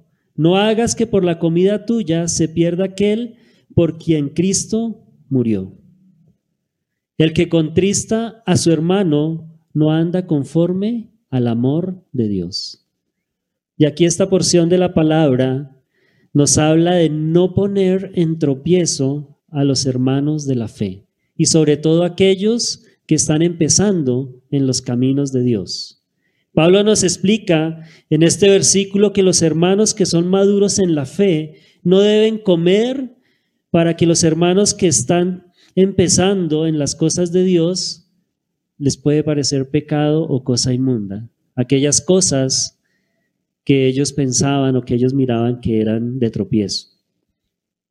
No 0.41 0.58
hagas 0.58 0.95
que 0.95 1.06
por 1.06 1.23
la 1.23 1.38
comida 1.38 1.86
tuya 1.86 2.27
se 2.27 2.49
pierda 2.49 2.86
aquel 2.86 3.36
por 3.75 3.99
quien 3.99 4.30
Cristo 4.30 5.06
murió. 5.30 5.77
El 7.19 7.34
que 7.34 7.47
contrista 7.47 8.41
a 8.47 8.58
su 8.58 8.71
hermano 8.71 9.62
no 9.71 9.91
anda 9.91 10.25
conforme 10.25 11.12
al 11.30 11.47
amor 11.47 12.04
de 12.12 12.27
Dios. 12.27 12.88
Y 13.77 13.86
aquí 13.86 14.06
esta 14.06 14.32
porción 14.32 14.67
de 14.67 14.80
la 14.80 14.95
palabra 14.95 15.77
nos 16.34 16.58
habla 16.58 16.95
de 16.95 17.12
no 17.12 17.54
poner 17.54 18.12
en 18.15 18.39
tropiezo 18.39 19.43
a 19.47 19.63
los 19.63 19.86
hermanos 19.86 20.47
de 20.47 20.56
la 20.56 20.67
fe 20.67 21.06
y 21.38 21.45
sobre 21.45 21.77
todo 21.77 22.04
aquellos 22.04 22.84
que 23.06 23.13
están 23.13 23.43
empezando 23.43 24.41
en 24.49 24.65
los 24.65 24.82
caminos 24.82 25.32
de 25.32 25.43
Dios. 25.43 26.00
Pablo 26.53 26.83
nos 26.83 27.03
explica 27.03 27.85
en 28.09 28.23
este 28.23 28.49
versículo 28.49 29.13
que 29.13 29.23
los 29.23 29.41
hermanos 29.41 29.93
que 29.93 30.05
son 30.05 30.27
maduros 30.27 30.79
en 30.79 30.95
la 30.95 31.05
fe 31.05 31.55
no 31.83 32.01
deben 32.01 32.37
comer 32.37 33.15
para 33.69 33.95
que 33.95 34.05
los 34.05 34.23
hermanos 34.23 34.73
que 34.73 34.87
están 34.87 35.51
empezando 35.75 36.67
en 36.67 36.77
las 36.77 36.95
cosas 36.95 37.31
de 37.31 37.43
Dios 37.45 38.09
les 38.77 38.97
puede 38.97 39.23
parecer 39.23 39.69
pecado 39.69 40.23
o 40.23 40.43
cosa 40.43 40.73
inmunda. 40.73 41.29
Aquellas 41.55 42.01
cosas 42.01 42.79
que 43.63 43.87
ellos 43.87 44.11
pensaban 44.11 44.75
o 44.75 44.81
que 44.81 44.95
ellos 44.95 45.13
miraban 45.13 45.61
que 45.61 45.79
eran 45.79 46.19
de 46.19 46.31
tropiezo. 46.31 46.87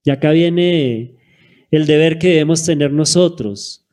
Y 0.05 0.11
acá 0.11 0.33
viene 0.33 1.17
el 1.71 1.87
deber 1.87 2.19
que 2.19 2.29
debemos 2.29 2.65
tener 2.65 2.93
nosotros 2.93 3.87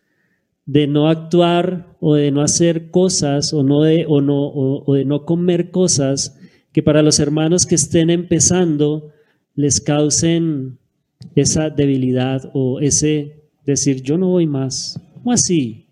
de 0.67 0.86
no 0.86 1.08
actuar 1.08 1.95
o 2.01 2.15
de 2.15 2.30
no 2.30 2.41
hacer 2.41 2.91
cosas 2.91 3.53
o, 3.53 3.63
no 3.63 3.84
de, 3.84 4.06
o, 4.08 4.21
no, 4.21 4.51
o, 4.53 4.93
de 4.93 5.06
no 5.06 5.25
comer 5.25 5.71
cosas 5.71 6.38
que 6.73 6.84
para 6.84 7.01
los 7.01 7.19
hermanos 7.19 7.65
que 7.65 7.75
estén 7.75 8.10
empezando 8.10 9.12
les 9.56 9.80
causen 9.80 10.77
esa 11.36 11.69
debilidad 11.69 12.51
o 12.53 12.80
ese 12.82 13.49
decir, 13.65 14.03
yo 14.03 14.17
no 14.17 14.27
voy 14.27 14.45
más. 14.45 15.01
¿Cómo 15.13 15.32
así? 15.32 15.88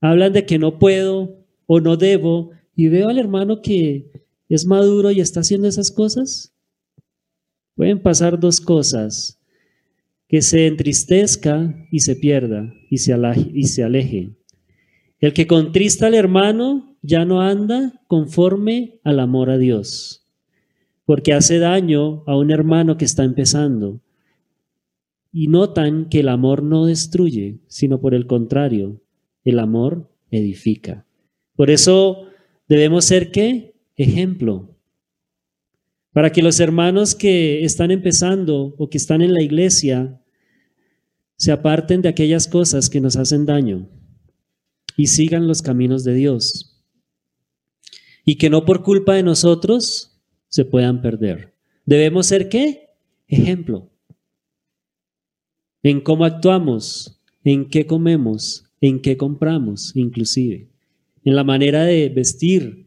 Hablan 0.00 0.32
de 0.32 0.46
que 0.46 0.58
no 0.58 0.78
puedo 0.78 1.44
o 1.66 1.80
no 1.80 1.96
debo 1.96 2.52
y 2.76 2.88
veo 2.88 3.08
al 3.08 3.18
hermano 3.18 3.60
que 3.60 4.24
es 4.48 4.66
maduro 4.66 5.10
y 5.10 5.20
está 5.20 5.40
haciendo 5.40 5.66
esas 5.66 5.90
cosas. 5.90 6.54
Pueden 7.74 8.00
pasar 8.00 8.38
dos 8.38 8.60
cosas 8.60 9.35
que 10.28 10.42
se 10.42 10.66
entristezca 10.66 11.74
y 11.90 12.00
se 12.00 12.16
pierda 12.16 12.72
y 12.90 12.98
se, 12.98 13.12
aleje, 13.12 13.50
y 13.54 13.64
se 13.64 13.82
aleje. 13.84 14.30
El 15.20 15.32
que 15.32 15.46
contrista 15.46 16.08
al 16.08 16.14
hermano 16.14 16.96
ya 17.02 17.24
no 17.24 17.40
anda 17.40 18.02
conforme 18.08 19.00
al 19.04 19.20
amor 19.20 19.50
a 19.50 19.58
Dios, 19.58 20.26
porque 21.04 21.32
hace 21.32 21.58
daño 21.58 22.24
a 22.26 22.36
un 22.36 22.50
hermano 22.50 22.96
que 22.96 23.04
está 23.04 23.24
empezando. 23.24 24.00
Y 25.32 25.48
notan 25.48 26.08
que 26.08 26.20
el 26.20 26.28
amor 26.28 26.62
no 26.62 26.86
destruye, 26.86 27.58
sino 27.68 28.00
por 28.00 28.14
el 28.14 28.26
contrario, 28.26 29.02
el 29.44 29.58
amor 29.58 30.10
edifica. 30.30 31.06
Por 31.54 31.70
eso 31.70 32.26
debemos 32.68 33.04
ser 33.04 33.30
qué? 33.30 33.74
Ejemplo 33.96 34.75
para 36.16 36.32
que 36.32 36.40
los 36.40 36.60
hermanos 36.60 37.14
que 37.14 37.62
están 37.62 37.90
empezando 37.90 38.74
o 38.78 38.88
que 38.88 38.96
están 38.96 39.20
en 39.20 39.34
la 39.34 39.42
iglesia 39.42 40.18
se 41.36 41.52
aparten 41.52 42.00
de 42.00 42.08
aquellas 42.08 42.48
cosas 42.48 42.88
que 42.88 43.02
nos 43.02 43.16
hacen 43.16 43.44
daño 43.44 43.86
y 44.96 45.08
sigan 45.08 45.46
los 45.46 45.60
caminos 45.60 46.04
de 46.04 46.14
Dios. 46.14 46.82
Y 48.24 48.36
que 48.36 48.48
no 48.48 48.64
por 48.64 48.82
culpa 48.82 49.12
de 49.12 49.24
nosotros 49.24 50.18
se 50.48 50.64
puedan 50.64 51.02
perder. 51.02 51.52
Debemos 51.84 52.28
ser 52.28 52.48
qué? 52.48 52.88
Ejemplo. 53.28 53.90
En 55.82 56.00
cómo 56.00 56.24
actuamos, 56.24 57.20
en 57.44 57.68
qué 57.68 57.86
comemos, 57.86 58.64
en 58.80 59.02
qué 59.02 59.18
compramos, 59.18 59.94
inclusive. 59.94 60.70
En 61.26 61.36
la 61.36 61.44
manera 61.44 61.84
de 61.84 62.08
vestir, 62.08 62.86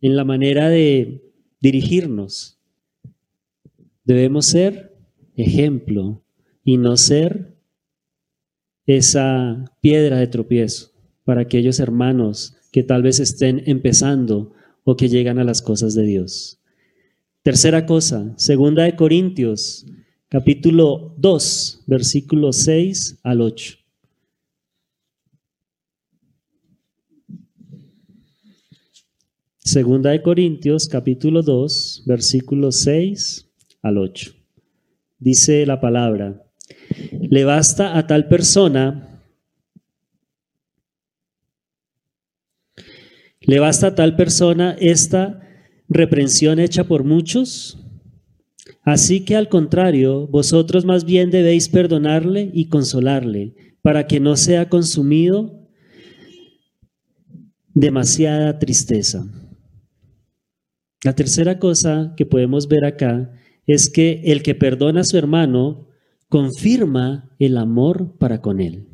en 0.00 0.16
la 0.16 0.24
manera 0.24 0.70
de 0.70 1.25
dirigirnos. 1.60 2.58
Debemos 4.04 4.46
ser 4.46 4.96
ejemplo 5.34 6.22
y 6.64 6.76
no 6.76 6.96
ser 6.96 7.56
esa 8.86 9.64
piedra 9.80 10.18
de 10.18 10.26
tropiezo 10.28 10.92
para 11.24 11.42
aquellos 11.42 11.80
hermanos 11.80 12.56
que 12.72 12.82
tal 12.82 13.02
vez 13.02 13.20
estén 13.20 13.62
empezando 13.66 14.52
o 14.84 14.96
que 14.96 15.08
llegan 15.08 15.38
a 15.38 15.44
las 15.44 15.62
cosas 15.62 15.94
de 15.94 16.04
Dios. 16.04 16.60
Tercera 17.42 17.86
cosa, 17.86 18.32
segunda 18.36 18.84
de 18.84 18.96
Corintios, 18.96 19.86
capítulo 20.28 21.14
2, 21.18 21.84
versículos 21.86 22.56
6 22.56 23.20
al 23.22 23.40
8. 23.40 23.85
Segunda 29.66 30.10
de 30.10 30.22
Corintios, 30.22 30.86
capítulo 30.86 31.42
2, 31.42 32.04
versículos 32.06 32.76
6 32.76 33.50
al 33.82 33.98
8. 33.98 34.32
Dice 35.18 35.66
la 35.66 35.80
palabra, 35.80 36.40
le 37.10 37.44
basta 37.44 37.98
a 37.98 38.06
tal 38.06 38.28
persona, 38.28 39.24
le 43.40 43.58
basta 43.58 43.88
a 43.88 43.94
tal 43.96 44.14
persona 44.14 44.76
esta 44.78 45.42
reprensión 45.88 46.60
hecha 46.60 46.84
por 46.84 47.02
muchos. 47.02 47.84
Así 48.82 49.24
que 49.24 49.34
al 49.34 49.48
contrario, 49.48 50.28
vosotros 50.28 50.84
más 50.84 51.04
bien 51.04 51.32
debéis 51.32 51.68
perdonarle 51.68 52.52
y 52.54 52.68
consolarle, 52.68 53.56
para 53.82 54.06
que 54.06 54.20
no 54.20 54.36
sea 54.36 54.68
consumido 54.68 55.68
demasiada 57.74 58.60
tristeza. 58.60 59.26
La 61.06 61.14
tercera 61.14 61.60
cosa 61.60 62.14
que 62.16 62.26
podemos 62.26 62.66
ver 62.66 62.84
acá 62.84 63.30
es 63.64 63.88
que 63.88 64.22
el 64.24 64.42
que 64.42 64.56
perdona 64.56 65.02
a 65.02 65.04
su 65.04 65.16
hermano 65.16 65.86
confirma 66.28 67.30
el 67.38 67.58
amor 67.58 68.18
para 68.18 68.40
con 68.40 68.60
él. 68.60 68.88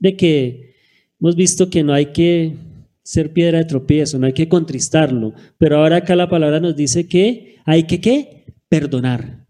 De 0.00 0.16
que 0.16 0.76
hemos 1.20 1.36
visto 1.36 1.68
que 1.68 1.84
no 1.84 1.92
hay 1.92 2.06
que 2.06 2.56
ser 3.02 3.34
piedra 3.34 3.58
de 3.58 3.66
tropiezo, 3.66 4.18
no 4.18 4.24
hay 4.24 4.32
que 4.32 4.48
contristarlo, 4.48 5.34
pero 5.58 5.76
ahora 5.76 5.96
acá 5.96 6.16
la 6.16 6.30
palabra 6.30 6.58
nos 6.58 6.74
dice 6.74 7.06
que 7.06 7.56
hay 7.66 7.82
que 7.82 8.00
¿qué? 8.00 8.46
perdonar. 8.70 9.46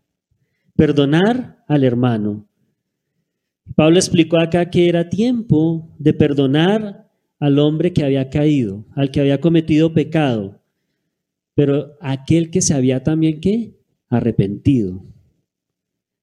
Perdonar 0.74 1.62
al 1.68 1.84
hermano. 1.84 2.48
Pablo 3.76 3.98
explicó 3.98 4.40
acá 4.40 4.70
que 4.70 4.88
era 4.88 5.08
tiempo 5.08 5.94
de 6.00 6.14
perdonar 6.14 7.08
al 7.38 7.60
hombre 7.60 7.92
que 7.92 8.02
había 8.02 8.28
caído, 8.28 8.86
al 8.96 9.12
que 9.12 9.20
había 9.20 9.40
cometido 9.40 9.94
pecado 9.94 10.63
pero 11.54 11.96
aquel 12.00 12.50
que 12.50 12.62
se 12.62 12.74
había 12.74 13.02
también 13.02 13.40
¿qué? 13.40 13.74
arrepentido. 14.08 15.02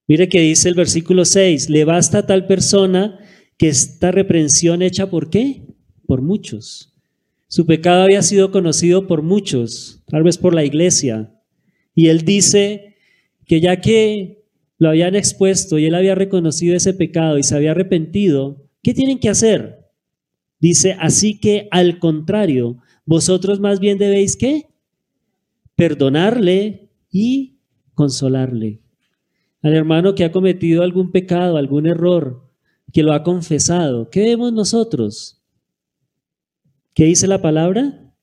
Mire 0.08 0.28
que 0.28 0.42
dice 0.42 0.68
el 0.70 0.76
versículo 0.76 1.26
6, 1.26 1.70
le 1.70 1.86
basta 1.86 2.20
a 2.20 2.26
tal 2.26 2.46
persona 2.46 3.20
que 3.58 3.70
esta 3.70 4.12
reprensión 4.12 4.82
hecha 4.82 5.10
por 5.10 5.30
qué? 5.30 5.64
Por 6.06 6.22
muchos. 6.22 6.94
Su 7.48 7.66
pecado 7.66 8.04
había 8.04 8.22
sido 8.22 8.52
conocido 8.52 9.08
por 9.08 9.22
muchos, 9.22 10.04
tal 10.08 10.24
vez 10.24 10.38
por 10.38 10.54
la 10.54 10.66
iglesia. 10.66 11.34
Y 11.94 12.08
él 12.08 12.24
dice 12.24 12.96
que 13.46 13.62
ya 13.62 13.82
que 13.82 14.46
lo 14.78 14.90
habían 14.90 15.16
expuesto 15.16 15.78
y 15.78 15.86
él 15.86 15.96
había 15.96 16.16
reconocido 16.16 16.76
ese 16.76 16.94
pecado 16.94 17.38
y 17.38 17.44
se 17.44 17.56
había 17.56 17.72
arrepentido, 17.72 18.70
¿qué 18.82 18.94
tienen 18.94 19.20
que 19.20 19.30
hacer? 19.30 19.90
Dice, 20.60 20.96
así 21.00 21.40
que 21.40 21.68
al 21.72 22.00
contrario, 22.00 22.78
vosotros 23.06 23.60
más 23.60 23.80
bien 23.80 23.98
debéis 23.98 24.36
qué? 24.36 24.68
Perdonarle 25.82 26.92
y 27.10 27.58
consolarle. 27.96 28.84
Al 29.64 29.74
hermano 29.74 30.14
que 30.14 30.24
ha 30.24 30.32
cometido 30.32 30.84
algún 30.84 31.12
pecado, 31.12 31.58
algún 31.58 31.88
error, 31.88 32.54
que 32.94 33.02
lo 33.02 33.14
ha 33.14 33.24
confesado, 33.24 34.08
¿qué 34.12 34.22
vemos 34.22 34.54
nosotros? 34.54 35.42
¿Qué 36.94 37.06
dice 37.06 37.26
la 37.26 37.42
palabra? 37.42 38.14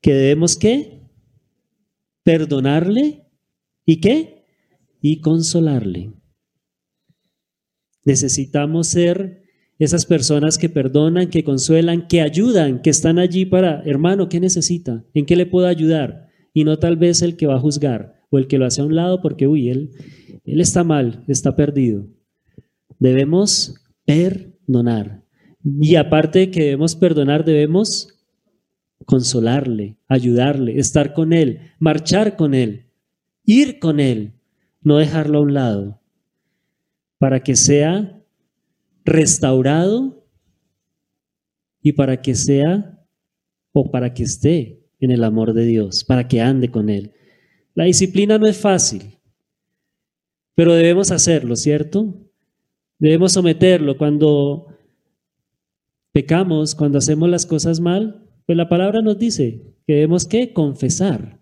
Que 0.00 0.14
debemos 0.14 0.56
qué? 0.56 1.02
Perdonarle 2.22 3.26
y 3.84 4.00
qué? 4.00 4.46
Y 5.02 5.20
consolarle. 5.20 6.14
Necesitamos 8.02 8.86
ser 8.86 9.42
esas 9.78 10.06
personas 10.06 10.56
que 10.56 10.70
perdonan, 10.70 11.28
que 11.28 11.44
consuelan, 11.44 12.08
que 12.08 12.22
ayudan, 12.22 12.80
que 12.80 12.88
están 12.88 13.18
allí 13.18 13.44
para, 13.44 13.82
hermano, 13.82 14.30
¿qué 14.30 14.40
necesita? 14.40 15.04
¿En 15.12 15.26
qué 15.26 15.36
le 15.36 15.44
puedo 15.44 15.66
ayudar? 15.66 16.31
Y 16.52 16.64
no 16.64 16.78
tal 16.78 16.96
vez 16.96 17.22
el 17.22 17.36
que 17.36 17.46
va 17.46 17.56
a 17.56 17.60
juzgar 17.60 18.20
o 18.30 18.38
el 18.38 18.46
que 18.46 18.58
lo 18.58 18.66
hace 18.66 18.80
a 18.80 18.84
un 18.84 18.94
lado 18.94 19.20
porque, 19.20 19.46
uy, 19.46 19.68
él, 19.68 19.90
él 20.44 20.60
está 20.60 20.84
mal, 20.84 21.24
está 21.28 21.54
perdido. 21.56 22.06
Debemos 22.98 23.74
perdonar. 24.04 25.22
Y 25.64 25.96
aparte 25.96 26.40
de 26.40 26.50
que 26.50 26.62
debemos 26.62 26.96
perdonar, 26.96 27.44
debemos 27.44 28.08
consolarle, 29.04 29.96
ayudarle, 30.08 30.78
estar 30.78 31.12
con 31.12 31.32
él, 31.32 31.72
marchar 31.78 32.36
con 32.36 32.54
él, 32.54 32.86
ir 33.44 33.78
con 33.78 34.00
él, 34.00 34.32
no 34.80 34.98
dejarlo 34.98 35.38
a 35.38 35.42
un 35.42 35.54
lado, 35.54 36.00
para 37.18 37.40
que 37.40 37.54
sea 37.56 38.20
restaurado 39.04 40.24
y 41.80 41.92
para 41.92 42.20
que 42.22 42.34
sea 42.34 43.04
o 43.72 43.90
para 43.90 44.14
que 44.14 44.22
esté 44.22 44.81
en 45.02 45.10
el 45.10 45.24
amor 45.24 45.52
de 45.52 45.66
Dios, 45.66 46.04
para 46.04 46.28
que 46.28 46.40
ande 46.40 46.70
con 46.70 46.88
Él. 46.88 47.12
La 47.74 47.84
disciplina 47.84 48.38
no 48.38 48.46
es 48.46 48.56
fácil, 48.56 49.18
pero 50.54 50.74
debemos 50.74 51.10
hacerlo, 51.10 51.56
¿cierto? 51.56 52.14
Debemos 52.98 53.32
someterlo 53.32 53.98
cuando 53.98 54.68
pecamos, 56.12 56.74
cuando 56.74 56.98
hacemos 56.98 57.28
las 57.28 57.46
cosas 57.46 57.80
mal, 57.80 58.28
pues 58.46 58.56
la 58.56 58.68
palabra 58.68 59.02
nos 59.02 59.18
dice 59.18 59.74
que 59.86 59.94
debemos 59.94 60.24
que 60.24 60.52
confesar. 60.52 61.40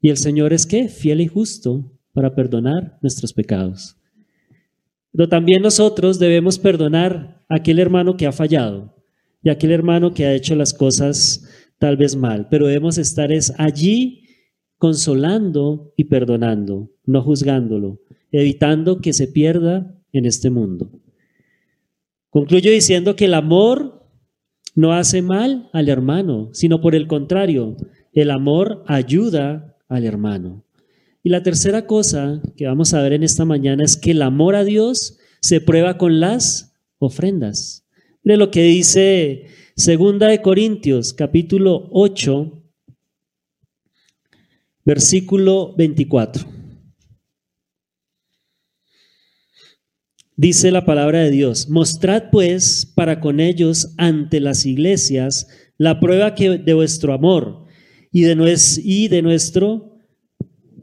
Y 0.00 0.10
el 0.10 0.16
Señor 0.16 0.52
es 0.52 0.64
que 0.66 0.88
fiel 0.88 1.20
y 1.20 1.26
justo 1.26 1.90
para 2.12 2.34
perdonar 2.34 2.98
nuestros 3.02 3.32
pecados. 3.32 3.96
Pero 5.10 5.28
también 5.28 5.62
nosotros 5.62 6.20
debemos 6.20 6.58
perdonar 6.58 7.44
aquel 7.48 7.80
hermano 7.80 8.16
que 8.16 8.26
ha 8.26 8.32
fallado 8.32 8.94
y 9.42 9.48
aquel 9.48 9.72
hermano 9.72 10.14
que 10.14 10.26
ha 10.26 10.34
hecho 10.34 10.54
las 10.54 10.74
cosas 10.74 11.48
tal 11.78 11.96
vez 11.96 12.16
mal, 12.16 12.48
pero 12.50 12.66
debemos 12.66 12.98
estar 12.98 13.32
es 13.32 13.52
allí 13.58 14.24
consolando 14.78 15.92
y 15.96 16.04
perdonando, 16.04 16.90
no 17.04 17.22
juzgándolo, 17.22 18.00
evitando 18.30 19.00
que 19.00 19.12
se 19.12 19.26
pierda 19.26 19.94
en 20.12 20.26
este 20.26 20.50
mundo. 20.50 20.90
Concluyo 22.30 22.70
diciendo 22.70 23.16
que 23.16 23.24
el 23.24 23.34
amor 23.34 24.06
no 24.74 24.92
hace 24.92 25.22
mal 25.22 25.68
al 25.72 25.88
hermano, 25.88 26.50
sino 26.52 26.80
por 26.80 26.94
el 26.94 27.08
contrario, 27.08 27.76
el 28.12 28.30
amor 28.30 28.84
ayuda 28.86 29.76
al 29.88 30.04
hermano. 30.04 30.64
Y 31.22 31.30
la 31.30 31.42
tercera 31.42 31.86
cosa 31.86 32.40
que 32.56 32.66
vamos 32.66 32.94
a 32.94 33.02
ver 33.02 33.12
en 33.12 33.22
esta 33.22 33.44
mañana 33.44 33.84
es 33.84 33.96
que 33.96 34.12
el 34.12 34.22
amor 34.22 34.54
a 34.54 34.64
Dios 34.64 35.18
se 35.40 35.60
prueba 35.60 35.98
con 35.98 36.20
las 36.20 36.76
ofrendas. 36.98 37.86
De 38.22 38.36
lo 38.36 38.50
que 38.50 38.62
dice 38.62 39.46
Segunda 39.78 40.26
de 40.26 40.42
Corintios, 40.42 41.12
capítulo 41.12 41.88
8, 41.92 42.64
versículo 44.84 45.76
24. 45.76 46.44
Dice 50.34 50.72
la 50.72 50.84
palabra 50.84 51.20
de 51.20 51.30
Dios, 51.30 51.68
mostrad 51.68 52.24
pues 52.32 52.92
para 52.92 53.20
con 53.20 53.38
ellos 53.38 53.94
ante 53.98 54.40
las 54.40 54.66
iglesias 54.66 55.46
la 55.76 56.00
prueba 56.00 56.34
que 56.34 56.58
de 56.58 56.74
vuestro 56.74 57.12
amor 57.12 57.64
y 58.10 58.22
de, 58.22 58.56
y 58.82 59.06
de 59.06 59.22
nuestro 59.22 59.96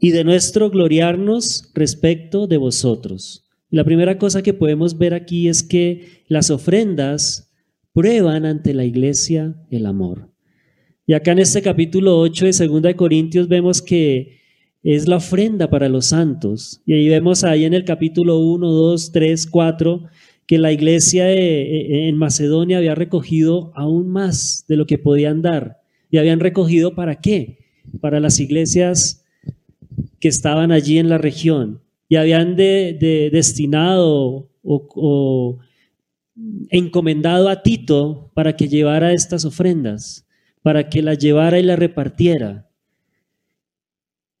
y 0.00 0.12
de 0.12 0.24
nuestro 0.24 0.70
gloriarnos 0.70 1.70
respecto 1.74 2.46
de 2.46 2.56
vosotros. 2.56 3.46
La 3.68 3.84
primera 3.84 4.16
cosa 4.16 4.40
que 4.40 4.54
podemos 4.54 4.96
ver 4.96 5.12
aquí 5.12 5.48
es 5.48 5.62
que 5.62 6.24
las 6.28 6.48
ofrendas 6.48 7.45
prueban 7.96 8.44
ante 8.44 8.74
la 8.74 8.84
iglesia 8.84 9.56
el 9.70 9.86
amor. 9.86 10.28
Y 11.06 11.14
acá 11.14 11.32
en 11.32 11.38
este 11.38 11.62
capítulo 11.62 12.18
8 12.18 12.44
de 12.44 12.66
2 12.66 12.82
de 12.82 12.94
Corintios 12.94 13.48
vemos 13.48 13.80
que 13.80 14.36
es 14.82 15.08
la 15.08 15.16
ofrenda 15.16 15.70
para 15.70 15.88
los 15.88 16.04
santos. 16.04 16.82
Y 16.84 16.92
ahí 16.92 17.08
vemos 17.08 17.42
ahí 17.42 17.64
en 17.64 17.72
el 17.72 17.86
capítulo 17.86 18.38
1, 18.38 18.70
2, 18.70 19.12
3, 19.12 19.46
4 19.46 20.02
que 20.46 20.58
la 20.58 20.72
iglesia 20.72 21.32
en 21.32 22.18
Macedonia 22.18 22.76
había 22.76 22.94
recogido 22.94 23.72
aún 23.74 24.10
más 24.10 24.66
de 24.68 24.76
lo 24.76 24.86
que 24.86 24.98
podían 24.98 25.40
dar. 25.40 25.78
¿Y 26.10 26.18
habían 26.18 26.40
recogido 26.40 26.94
para 26.94 27.22
qué? 27.22 27.60
Para 28.02 28.20
las 28.20 28.40
iglesias 28.40 29.24
que 30.20 30.28
estaban 30.28 30.70
allí 30.70 30.98
en 30.98 31.08
la 31.08 31.16
región. 31.16 31.80
Y 32.10 32.16
habían 32.16 32.56
de, 32.56 33.30
destinado 33.32 34.50
o 34.62 35.58
encomendado 36.70 37.48
a 37.48 37.62
Tito 37.62 38.30
para 38.34 38.56
que 38.56 38.68
llevara 38.68 39.12
estas 39.12 39.44
ofrendas, 39.44 40.26
para 40.62 40.88
que 40.88 41.02
las 41.02 41.18
llevara 41.18 41.58
y 41.58 41.62
las 41.62 41.78
repartiera. 41.78 42.68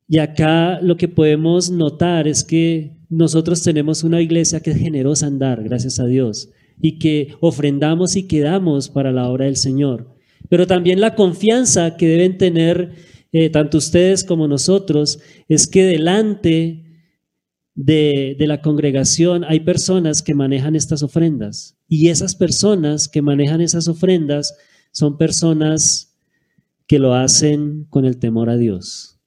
Y 0.08 0.18
acá 0.18 0.80
lo 0.80 0.96
que 0.96 1.08
podemos 1.08 1.70
notar 1.70 2.28
es 2.28 2.44
que 2.44 2.96
nosotros 3.08 3.62
tenemos 3.62 4.04
una 4.04 4.20
iglesia 4.20 4.60
que 4.60 4.70
es 4.70 4.78
generosa 4.78 5.26
en 5.26 5.38
dar, 5.38 5.62
gracias 5.62 5.98
a 5.98 6.06
Dios, 6.06 6.50
y 6.80 6.98
que 6.98 7.34
ofrendamos 7.40 8.16
y 8.16 8.26
quedamos 8.26 8.88
para 8.88 9.12
la 9.12 9.28
obra 9.28 9.46
del 9.46 9.56
Señor. 9.56 10.14
Pero 10.48 10.66
también 10.66 11.00
la 11.00 11.14
confianza 11.14 11.96
que 11.96 12.06
deben 12.06 12.38
tener 12.38 12.92
eh, 13.32 13.50
tanto 13.50 13.78
ustedes 13.78 14.22
como 14.22 14.46
nosotros 14.46 15.18
es 15.48 15.66
que 15.66 15.84
delante 15.84 16.85
de, 17.76 18.34
de, 18.38 18.46
la 18.46 18.60
congregación 18.62 19.44
hay 19.44 19.60
personas 19.60 20.22
que 20.22 20.34
manejan 20.34 20.74
estas 20.74 21.02
ofrendas 21.02 21.78
y 21.88 22.08
esas 22.08 22.34
personas 22.34 23.06
que 23.06 23.22
manejan 23.22 23.60
esas 23.60 23.86
ofrendas 23.86 24.56
son 24.92 25.18
personas 25.18 26.16
que 26.86 26.98
lo 26.98 27.14
hacen 27.14 27.84
con 27.90 28.04
el 28.04 28.18
temor 28.18 28.48
a 28.48 28.56
Dios. 28.56 29.20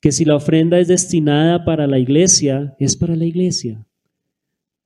Que 0.00 0.12
si 0.12 0.24
la 0.24 0.36
ofrenda 0.36 0.78
es 0.78 0.88
destinada 0.88 1.64
para 1.64 1.86
la 1.86 1.98
iglesia, 1.98 2.76
es 2.78 2.96
para 2.96 3.16
la 3.16 3.24
iglesia. 3.24 3.86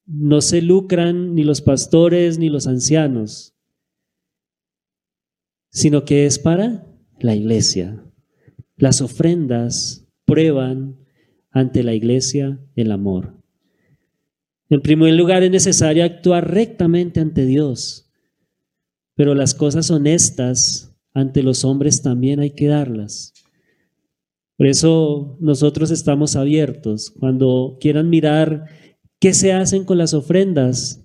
No 0.06 0.40
se 0.40 0.62
lucran 0.62 1.34
ni 1.34 1.44
los 1.44 1.60
pastores 1.60 2.38
ni 2.38 2.48
los 2.48 2.66
ancianos, 2.66 3.54
sino 5.70 6.04
que 6.04 6.26
es 6.26 6.38
para 6.38 6.86
la 7.18 7.34
iglesia. 7.34 8.04
Las 8.76 9.00
ofrendas 9.00 10.06
prueban 10.24 10.96
ante 11.50 11.82
la 11.82 11.94
iglesia 11.94 12.58
el 12.76 12.92
amor. 12.92 13.34
En 14.68 14.82
primer 14.82 15.14
lugar, 15.14 15.42
es 15.42 15.50
necesario 15.50 16.04
actuar 16.04 16.52
rectamente 16.52 17.20
ante 17.20 17.44
Dios, 17.44 18.08
pero 19.14 19.34
las 19.34 19.54
cosas 19.54 19.90
honestas 19.90 20.94
ante 21.12 21.42
los 21.42 21.64
hombres 21.64 22.02
también 22.02 22.40
hay 22.40 22.50
que 22.50 22.68
darlas. 22.68 23.34
Por 24.56 24.66
eso 24.66 25.38
nosotros 25.40 25.90
estamos 25.90 26.36
abiertos. 26.36 27.10
Cuando 27.10 27.78
quieran 27.80 28.10
mirar 28.10 28.66
qué 29.18 29.32
se 29.34 29.52
hacen 29.52 29.84
con 29.84 29.98
las 29.98 30.14
ofrendas, 30.14 31.02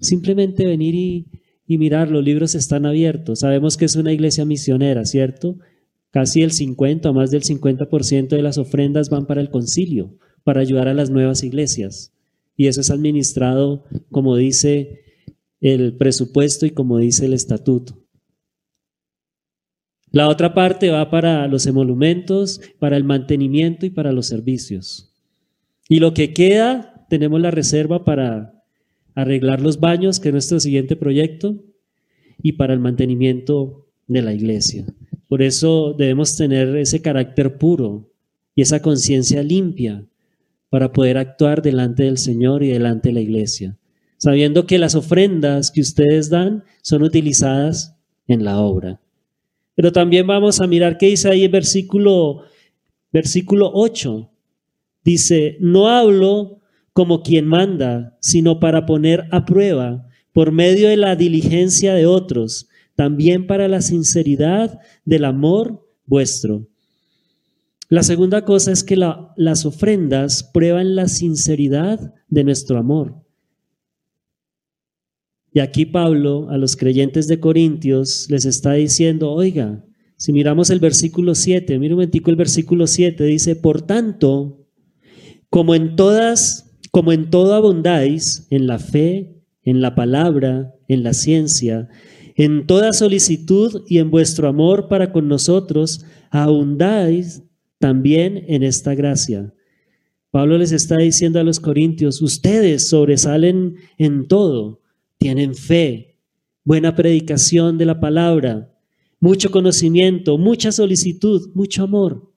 simplemente 0.00 0.64
venir 0.64 0.94
y, 0.94 1.26
y 1.66 1.78
mirar, 1.78 2.10
los 2.10 2.24
libros 2.24 2.54
están 2.54 2.86
abiertos. 2.86 3.40
Sabemos 3.40 3.76
que 3.76 3.84
es 3.84 3.96
una 3.96 4.12
iglesia 4.12 4.44
misionera, 4.44 5.04
¿cierto? 5.04 5.58
Casi 6.12 6.42
el 6.42 6.52
50 6.52 7.08
o 7.10 7.14
más 7.14 7.30
del 7.30 7.42
50% 7.42 8.28
de 8.28 8.42
las 8.42 8.58
ofrendas 8.58 9.08
van 9.08 9.26
para 9.26 9.40
el 9.40 9.50
concilio, 9.50 10.14
para 10.44 10.60
ayudar 10.60 10.86
a 10.86 10.94
las 10.94 11.08
nuevas 11.08 11.42
iglesias. 11.42 12.12
Y 12.54 12.66
eso 12.66 12.82
es 12.82 12.90
administrado, 12.90 13.84
como 14.10 14.36
dice 14.36 15.00
el 15.62 15.96
presupuesto 15.96 16.66
y 16.66 16.70
como 16.70 16.98
dice 16.98 17.24
el 17.24 17.32
estatuto. 17.32 17.98
La 20.10 20.28
otra 20.28 20.52
parte 20.52 20.90
va 20.90 21.08
para 21.08 21.48
los 21.48 21.66
emolumentos, 21.66 22.60
para 22.78 22.98
el 22.98 23.04
mantenimiento 23.04 23.86
y 23.86 23.90
para 23.90 24.12
los 24.12 24.26
servicios. 24.26 25.14
Y 25.88 26.00
lo 26.00 26.12
que 26.12 26.34
queda, 26.34 27.06
tenemos 27.08 27.40
la 27.40 27.50
reserva 27.50 28.04
para 28.04 28.62
arreglar 29.14 29.62
los 29.62 29.80
baños, 29.80 30.20
que 30.20 30.28
es 30.28 30.32
nuestro 30.32 30.60
siguiente 30.60 30.96
proyecto, 30.96 31.64
y 32.42 32.52
para 32.52 32.74
el 32.74 32.80
mantenimiento 32.80 33.88
de 34.06 34.20
la 34.20 34.34
iglesia. 34.34 34.84
Por 35.32 35.40
eso 35.40 35.94
debemos 35.96 36.36
tener 36.36 36.76
ese 36.76 37.00
carácter 37.00 37.56
puro 37.56 38.12
y 38.54 38.60
esa 38.60 38.82
conciencia 38.82 39.42
limpia 39.42 40.04
para 40.68 40.92
poder 40.92 41.16
actuar 41.16 41.62
delante 41.62 42.02
del 42.02 42.18
Señor 42.18 42.62
y 42.62 42.68
delante 42.68 43.08
de 43.08 43.14
la 43.14 43.20
iglesia 43.20 43.78
sabiendo 44.22 44.66
que 44.66 44.78
las 44.78 44.94
ofrendas 44.94 45.72
que 45.72 45.80
ustedes 45.80 46.30
dan 46.30 46.62
son 46.80 47.02
utilizadas 47.02 47.96
en 48.28 48.44
la 48.44 48.60
obra. 48.60 49.00
Pero 49.74 49.90
también 49.90 50.28
vamos 50.28 50.60
a 50.60 50.68
mirar 50.68 50.96
qué 50.96 51.06
dice 51.06 51.28
ahí 51.28 51.42
el 51.42 51.50
versículo, 51.50 52.42
versículo 53.12 53.72
8. 53.74 54.30
Dice, 55.02 55.56
no 55.58 55.88
hablo 55.88 56.60
como 56.92 57.24
quien 57.24 57.46
manda, 57.46 58.16
sino 58.20 58.60
para 58.60 58.86
poner 58.86 59.26
a 59.32 59.44
prueba 59.44 60.06
por 60.32 60.52
medio 60.52 60.88
de 60.88 60.98
la 60.98 61.16
diligencia 61.16 61.92
de 61.92 62.06
otros, 62.06 62.68
también 62.94 63.46
para 63.46 63.68
la 63.68 63.82
sinceridad 63.82 64.78
del 65.04 65.24
amor 65.24 65.86
vuestro. 66.06 66.66
La 67.88 68.02
segunda 68.02 68.44
cosa 68.44 68.72
es 68.72 68.84
que 68.84 68.96
las 68.96 69.66
ofrendas 69.66 70.44
prueban 70.44 70.94
la 70.94 71.08
sinceridad 71.08 72.14
de 72.28 72.44
nuestro 72.44 72.78
amor. 72.78 73.22
Y 75.52 75.60
aquí 75.60 75.84
Pablo 75.84 76.48
a 76.48 76.56
los 76.56 76.76
creyentes 76.76 77.28
de 77.28 77.38
Corintios 77.38 78.30
les 78.30 78.46
está 78.46 78.72
diciendo, 78.72 79.30
oiga, 79.32 79.84
si 80.16 80.32
miramos 80.32 80.70
el 80.70 80.80
versículo 80.80 81.34
7, 81.34 81.78
mira 81.78 81.94
un 81.94 81.98
momentico 81.98 82.30
el 82.30 82.36
versículo 82.36 82.86
7, 82.86 83.24
dice, 83.24 83.56
por 83.56 83.82
tanto, 83.82 84.66
como 85.50 85.74
en 85.74 85.96
todas, 85.96 86.78
como 86.90 87.12
en 87.12 87.28
todo 87.28 87.54
abundáis, 87.54 88.46
en 88.48 88.66
la 88.66 88.78
fe, 88.78 89.34
en 89.64 89.82
la 89.82 89.94
palabra, 89.94 90.74
en 90.88 91.02
la 91.02 91.12
ciencia, 91.12 91.88
en 92.34 92.66
toda 92.66 92.92
solicitud 92.92 93.84
y 93.88 93.98
en 93.98 94.10
vuestro 94.10 94.48
amor 94.48 94.88
para 94.88 95.12
con 95.12 95.28
nosotros, 95.28 96.04
abundáis 96.30 97.42
también 97.78 98.44
en 98.48 98.62
esta 98.62 98.94
gracia. 98.94 99.52
Pablo 100.30 100.56
les 100.56 100.72
está 100.72 100.96
diciendo 100.96 101.40
a 101.40 101.44
los 101.44 101.60
corintios, 101.60 102.22
ustedes 102.22 102.88
sobresalen 102.88 103.76
en 103.98 104.26
todo 104.28 104.82
tienen 105.22 105.54
fe, 105.54 106.16
buena 106.64 106.96
predicación 106.96 107.78
de 107.78 107.86
la 107.86 108.00
palabra, 108.00 108.76
mucho 109.20 109.52
conocimiento, 109.52 110.36
mucha 110.36 110.72
solicitud, 110.72 111.52
mucho 111.54 111.84
amor. 111.84 112.32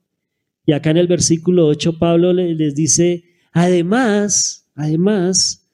Y 0.64 0.72
acá 0.72 0.90
en 0.90 0.98
el 0.98 1.08
versículo 1.08 1.66
8 1.66 1.98
Pablo 1.98 2.32
les 2.32 2.76
dice, 2.76 3.24
además, 3.50 4.70
además, 4.76 5.68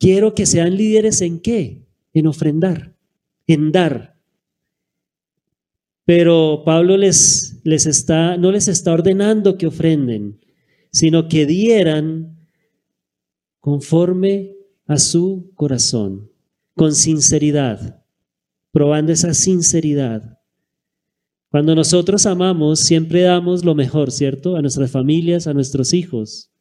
quiero 0.00 0.34
que 0.34 0.46
sean 0.46 0.76
líderes 0.76 1.20
en 1.20 1.38
qué? 1.38 1.86
En 2.12 2.26
ofrendar, 2.26 2.95
en 3.46 3.72
dar. 3.72 4.16
Pero 6.04 6.62
Pablo 6.64 6.96
les, 6.96 7.60
les 7.64 7.86
está, 7.86 8.36
no 8.36 8.52
les 8.52 8.68
está 8.68 8.92
ordenando 8.92 9.58
que 9.58 9.66
ofrenden, 9.66 10.40
sino 10.92 11.28
que 11.28 11.46
dieran 11.46 12.38
conforme 13.58 14.54
a 14.86 14.98
su 14.98 15.50
corazón, 15.54 16.30
con 16.74 16.94
sinceridad, 16.94 18.04
probando 18.70 19.12
esa 19.12 19.34
sinceridad. 19.34 20.38
Cuando 21.50 21.74
nosotros 21.74 22.26
amamos, 22.26 22.80
siempre 22.80 23.22
damos 23.22 23.64
lo 23.64 23.74
mejor, 23.74 24.12
¿cierto? 24.12 24.56
A 24.56 24.62
nuestras 24.62 24.90
familias, 24.90 25.46
a 25.46 25.54
nuestros 25.54 25.92
hijos. 25.92 26.52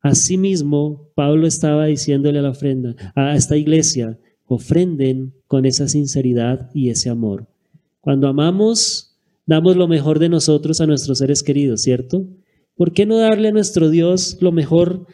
Asimismo, 0.00 1.10
Pablo 1.14 1.46
estaba 1.46 1.86
diciéndole 1.86 2.38
a 2.38 2.42
la 2.42 2.50
ofrenda, 2.50 2.94
a 3.14 3.34
esta 3.34 3.56
iglesia, 3.56 4.18
ofrenden 4.48 5.34
con 5.46 5.64
esa 5.64 5.86
sinceridad 5.86 6.70
y 6.74 6.90
ese 6.90 7.10
amor. 7.10 7.46
Cuando 8.00 8.26
amamos, 8.26 9.16
damos 9.46 9.76
lo 9.76 9.86
mejor 9.86 10.18
de 10.18 10.28
nosotros 10.28 10.80
a 10.80 10.86
nuestros 10.86 11.18
seres 11.18 11.42
queridos, 11.42 11.82
¿cierto? 11.82 12.26
¿Por 12.74 12.92
qué 12.92 13.06
no 13.06 13.18
darle 13.18 13.48
a 13.48 13.52
nuestro 13.52 13.90
Dios 13.90 14.38
lo 14.40 14.50
mejor 14.50 15.06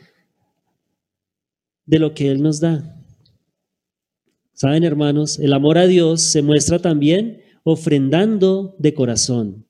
de 1.87 1.99
lo 1.99 2.15
que 2.15 2.31
Él 2.31 2.43
nos 2.43 2.61
da. 2.61 3.01
Saben, 4.53 4.85
hermanos, 4.85 5.39
el 5.39 5.53
amor 5.53 5.79
a 5.79 5.87
Dios 5.87 6.23
se 6.23 6.43
muestra 6.43 6.79
también 6.79 7.43
ofrendando 7.65 8.77
de 8.79 8.95
corazón, 8.95 9.67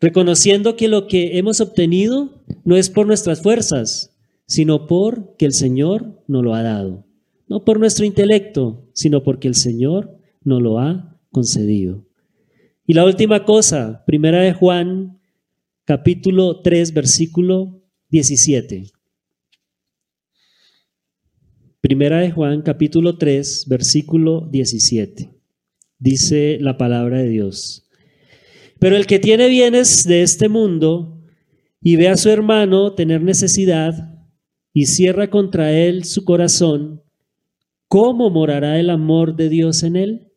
reconociendo 0.00 0.76
que 0.76 0.88
lo 0.88 1.06
que 1.06 1.38
hemos 1.38 1.60
obtenido 1.60 2.42
no 2.64 2.76
es 2.76 2.90
por 2.90 3.06
nuestras 3.06 3.42
fuerzas, 3.42 4.16
sino 4.46 4.86
por 4.86 5.36
que 5.36 5.46
el 5.46 5.52
Señor 5.52 6.22
nos 6.26 6.42
lo 6.42 6.54
ha 6.54 6.62
dado. 6.62 7.06
No 7.52 7.66
por 7.66 7.78
nuestro 7.78 8.06
intelecto, 8.06 8.88
sino 8.94 9.22
porque 9.22 9.46
el 9.46 9.54
Señor 9.54 10.18
nos 10.42 10.62
lo 10.62 10.78
ha 10.78 11.20
concedido. 11.30 12.08
Y 12.86 12.94
la 12.94 13.04
última 13.04 13.44
cosa, 13.44 14.04
primera 14.06 14.40
de 14.40 14.54
Juan, 14.54 15.20
capítulo 15.84 16.62
3, 16.62 16.94
versículo 16.94 17.82
17. 18.08 18.86
Primera 21.82 22.20
de 22.20 22.30
Juan 22.30 22.62
capítulo 22.62 23.18
3, 23.18 23.66
versículo 23.68 24.48
17. 24.50 25.34
Dice 25.98 26.56
la 26.58 26.78
palabra 26.78 27.18
de 27.18 27.28
Dios. 27.28 27.86
Pero 28.78 28.96
el 28.96 29.06
que 29.06 29.18
tiene 29.18 29.50
bienes 29.50 30.04
de 30.04 30.22
este 30.22 30.48
mundo 30.48 31.22
y 31.82 31.96
ve 31.96 32.08
a 32.08 32.16
su 32.16 32.30
hermano 32.30 32.94
tener 32.94 33.20
necesidad 33.20 34.24
y 34.72 34.86
cierra 34.86 35.28
contra 35.28 35.70
él 35.70 36.04
su 36.04 36.24
corazón, 36.24 37.02
¿cómo 37.92 38.30
morará 38.30 38.80
el 38.80 38.88
amor 38.88 39.36
de 39.36 39.50
Dios 39.50 39.82
en 39.82 39.96
él? 39.96 40.32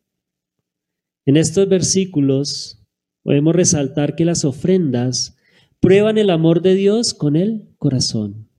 En 1.24 1.38
estos 1.38 1.66
versículos 1.66 2.86
podemos 3.22 3.56
resaltar 3.56 4.14
que 4.14 4.26
las 4.26 4.44
ofrendas 4.44 5.38
prueban 5.80 6.18
el 6.18 6.28
amor 6.28 6.60
de 6.60 6.74
Dios 6.74 7.14
con 7.14 7.34
el 7.34 7.70
corazón. 7.78 8.50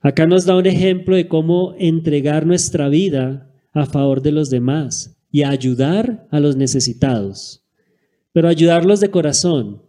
Acá 0.00 0.26
nos 0.26 0.44
da 0.44 0.56
un 0.56 0.66
ejemplo 0.66 1.14
de 1.14 1.28
cómo 1.28 1.76
entregar 1.78 2.46
nuestra 2.46 2.88
vida 2.88 3.48
a 3.70 3.86
favor 3.86 4.22
de 4.22 4.32
los 4.32 4.50
demás 4.50 5.22
y 5.30 5.44
ayudar 5.44 6.26
a 6.32 6.40
los 6.40 6.56
necesitados, 6.56 7.64
pero 8.32 8.48
ayudarlos 8.48 8.98
de 8.98 9.12
corazón, 9.12 9.82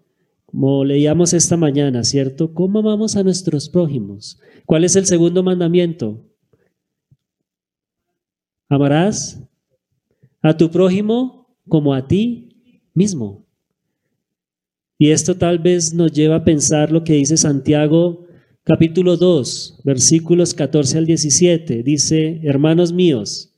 como 0.54 0.86
leíamos 0.86 1.34
esta 1.34 1.58
mañana, 1.58 2.04
¿cierto? 2.04 2.54
¿Cómo 2.54 2.78
amamos 2.78 3.16
a 3.16 3.24
nuestros 3.24 3.70
prójimos? 3.70 4.40
¿Cuál 4.68 4.84
es 4.84 4.96
el 4.96 5.08
segundo 5.08 5.42
mandamiento? 5.42 6.24
Amarás 8.70 9.42
a 10.44 10.56
tu 10.56 10.70
prójimo 10.70 11.58
como 11.68 11.96
a 11.96 12.08
ti 12.08 12.86
mismo. 12.94 13.48
Y 15.00 15.10
esto 15.10 15.36
tal 15.36 15.58
vez 15.58 15.92
nos 15.92 16.12
lleva 16.12 16.36
a 16.36 16.44
pensar 16.44 16.92
lo 16.92 17.04
que 17.04 17.14
dice 17.14 17.36
Santiago 17.36 18.28
capítulo 18.64 19.18
2, 19.18 19.82
versículos 19.84 20.54
14 20.54 21.00
al 21.00 21.08
17. 21.08 21.82
Dice, 21.82 22.42
hermanos 22.44 22.94
míos, 22.94 23.56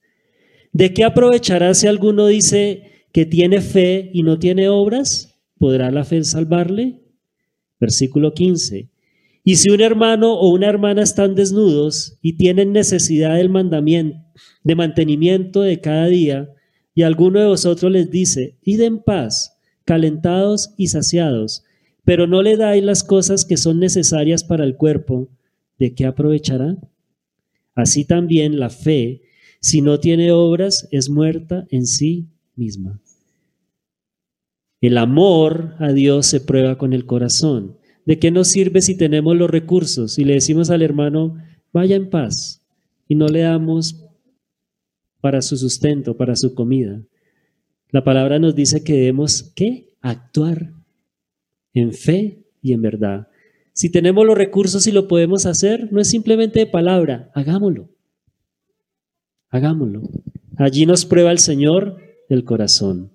¿de 0.72 0.93
qué 0.93 1.04
aprovechará 1.04 1.74
si 1.74 1.88
alguno 1.88 2.28
dice 2.28 3.06
que 3.12 3.26
tiene 3.26 3.60
fe 3.60 4.12
y 4.14 4.24
no 4.24 4.39
tiene 4.39 4.70
obras? 4.70 5.35
¿Podrá 5.66 5.89
la 5.89 6.05
fe 6.05 6.24
salvarle? 6.24 7.01
Versículo 7.80 8.36
15. 8.36 8.88
Y 9.43 9.55
si 9.55 9.72
un 9.72 9.82
hermano 9.82 10.36
o 10.36 10.53
una 10.53 10.68
hermana 10.68 11.01
están 11.01 11.34
desnudos 11.34 12.20
y 12.22 12.34
tienen 12.34 12.72
necesidad 12.72 13.38
del 13.38 13.49
mandamiento, 13.49 14.20
de 14.63 14.76
mantenimiento 14.76 15.61
de 15.61 15.82
cada 15.82 16.05
día, 16.05 16.53
y 16.93 17.01
alguno 17.01 17.39
de 17.39 17.47
vosotros 17.47 17.91
les 17.91 18.11
dice, 18.11 18.59
id 18.61 18.80
en 18.82 18.99
paz, 18.99 19.57
calentados 19.86 20.76
y 20.78 20.89
saciados, 20.89 21.63
pero 22.03 22.28
no 22.28 22.43
le 22.43 22.57
dais 22.57 22.84
las 22.84 23.03
cosas 23.03 23.43
que 23.43 23.57
son 23.57 23.80
necesarias 23.80 24.43
para 24.43 24.66
el 24.66 24.76
cuerpo, 24.76 25.30
¿de 25.80 25.95
qué 25.95 26.05
aprovechará? 26.05 26.78
Así 27.74 28.05
también 28.05 28.59
la 28.59 28.70
fe, 28.70 29.24
si 29.61 29.82
no 29.82 29.99
tiene 29.99 30.32
obras, 30.32 30.88
es 30.91 31.09
muerta 31.09 31.66
en 31.72 31.88
sí 31.88 32.28
misma. 32.55 33.01
El 34.86 35.00
amor 35.00 35.74
a 35.80 35.94
Dios 35.94 36.28
se 36.28 36.40
prueba 36.40 36.78
con 36.78 36.94
el 36.94 37.08
corazón. 37.08 37.76
¿De 38.06 38.20
qué 38.20 38.30
nos 38.30 38.50
sirve 38.50 38.84
si 38.84 38.96
tenemos 38.96 39.36
los 39.36 39.50
recursos 39.50 40.20
y 40.20 40.26
le 40.26 40.34
decimos 40.34 40.70
al 40.70 40.84
hermano, 40.84 41.38
vaya 41.74 41.96
en 41.96 42.08
paz, 42.12 42.64
y 43.08 43.16
no 43.16 43.28
le 43.28 43.40
damos 43.40 44.06
para 45.22 45.42
su 45.42 45.58
sustento, 45.58 46.18
para 46.18 46.36
su 46.36 46.54
comida? 46.54 47.02
La 47.90 48.04
palabra 48.04 48.38
nos 48.38 48.54
dice 48.54 48.84
que 48.84 48.94
debemos, 48.94 49.52
¿qué? 49.56 49.90
Actuar 50.02 50.72
en 51.74 51.92
fe 51.92 52.44
y 52.62 52.74
en 52.74 52.84
verdad. 52.84 53.28
Si 53.74 53.90
tenemos 53.90 54.24
los 54.24 54.38
recursos 54.38 54.86
y 54.86 54.92
lo 54.92 55.08
podemos 55.08 55.48
hacer, 55.48 55.92
no 55.92 56.00
es 56.00 56.08
simplemente 56.08 56.60
de 56.60 56.68
palabra, 56.68 57.32
hagámoslo. 57.34 57.90
Hagámoslo. 59.50 60.04
Allí 60.58 60.86
nos 60.86 61.08
prueba 61.08 61.32
el 61.32 61.40
Señor 61.40 61.98
el 62.30 62.44
corazón. 62.44 63.14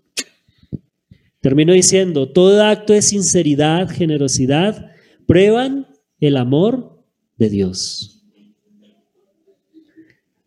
Termino 1.40 1.72
diciendo, 1.72 2.28
todo 2.28 2.62
acto 2.62 2.92
de 2.92 3.00
sinceridad, 3.00 3.88
generosidad, 3.88 4.92
prueban 5.26 5.86
el 6.20 6.36
amor 6.36 7.02
de 7.38 7.48
Dios. 7.48 8.22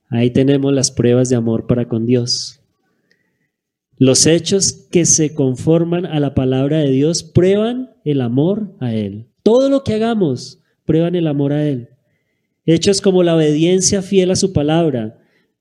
Ahí 0.09 0.29
tenemos 0.29 0.71
las 0.71 0.91
pruebas 0.91 1.29
de 1.29 1.35
amor 1.35 1.65
para 1.65 1.87
con 1.87 2.05
Dios. 2.05 2.59
Los 3.97 4.27
hechos 4.27 4.71
que 4.91 5.05
se 5.05 5.33
conforman 5.33 6.05
a 6.05 6.19
la 6.19 6.35
palabra 6.35 6.77
de 6.77 6.91
Dios 6.91 7.23
prueban 7.23 7.95
el 8.05 8.21
amor 8.21 8.75
a 8.79 8.93
Él. 8.93 9.25
Todo 9.41 9.69
lo 9.69 9.83
que 9.83 9.95
hagamos 9.95 10.59
prueban 10.85 11.15
el 11.15 11.25
amor 11.25 11.53
a 11.53 11.67
Él. 11.67 11.89
Hechos 12.67 13.01
como 13.01 13.23
la 13.23 13.35
obediencia 13.35 14.03
fiel 14.03 14.29
a 14.29 14.35
su 14.35 14.53
palabra, 14.53 15.19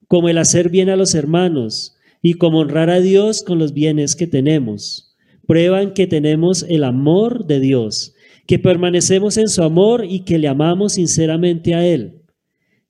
como 0.08 0.28
el 0.28 0.36
hacer 0.36 0.68
bien 0.68 0.90
a 0.90 0.96
los 0.96 1.14
hermanos 1.14 1.96
y 2.20 2.34
como 2.34 2.58
honrar 2.58 2.90
a 2.90 3.00
Dios 3.00 3.42
con 3.42 3.58
los 3.58 3.72
bienes 3.72 4.14
que 4.14 4.26
tenemos 4.26 5.11
prueban 5.46 5.94
que 5.94 6.06
tenemos 6.06 6.64
el 6.68 6.84
amor 6.84 7.46
de 7.46 7.60
Dios, 7.60 8.14
que 8.46 8.58
permanecemos 8.58 9.36
en 9.36 9.48
su 9.48 9.62
amor 9.62 10.04
y 10.04 10.20
que 10.20 10.38
le 10.38 10.48
amamos 10.48 10.94
sinceramente 10.94 11.74
a 11.74 11.86
Él 11.86 12.22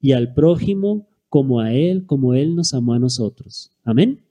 y 0.01 0.13
al 0.13 0.35
prójimo 0.35 1.09
como 1.29 1.61
a 1.61 1.73
Él, 1.73 2.05
como 2.07 2.35
Él 2.35 2.57
nos 2.57 2.75
amó 2.75 2.95
a 2.95 2.99
nosotros. 2.99 3.71
Amén. 3.85 4.23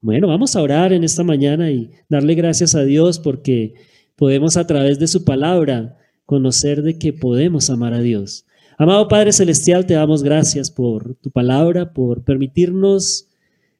Bueno, 0.00 0.28
vamos 0.28 0.56
a 0.56 0.62
orar 0.62 0.92
en 0.92 1.04
esta 1.04 1.24
mañana 1.24 1.70
y 1.70 1.90
darle 2.08 2.34
gracias 2.34 2.74
a 2.74 2.84
Dios 2.84 3.18
porque 3.18 3.74
podemos 4.14 4.56
a 4.56 4.66
través 4.66 4.98
de 4.98 5.06
su 5.06 5.24
palabra 5.24 5.98
conocer 6.24 6.82
de 6.82 6.98
que 6.98 7.12
podemos 7.12 7.70
amar 7.70 7.94
a 7.94 8.00
Dios. 8.00 8.46
Amado 8.78 9.08
Padre 9.08 9.32
Celestial, 9.32 9.86
te 9.86 9.94
damos 9.94 10.22
gracias 10.22 10.70
por 10.70 11.14
tu 11.14 11.30
palabra, 11.30 11.92
por 11.92 12.24
permitirnos 12.24 13.25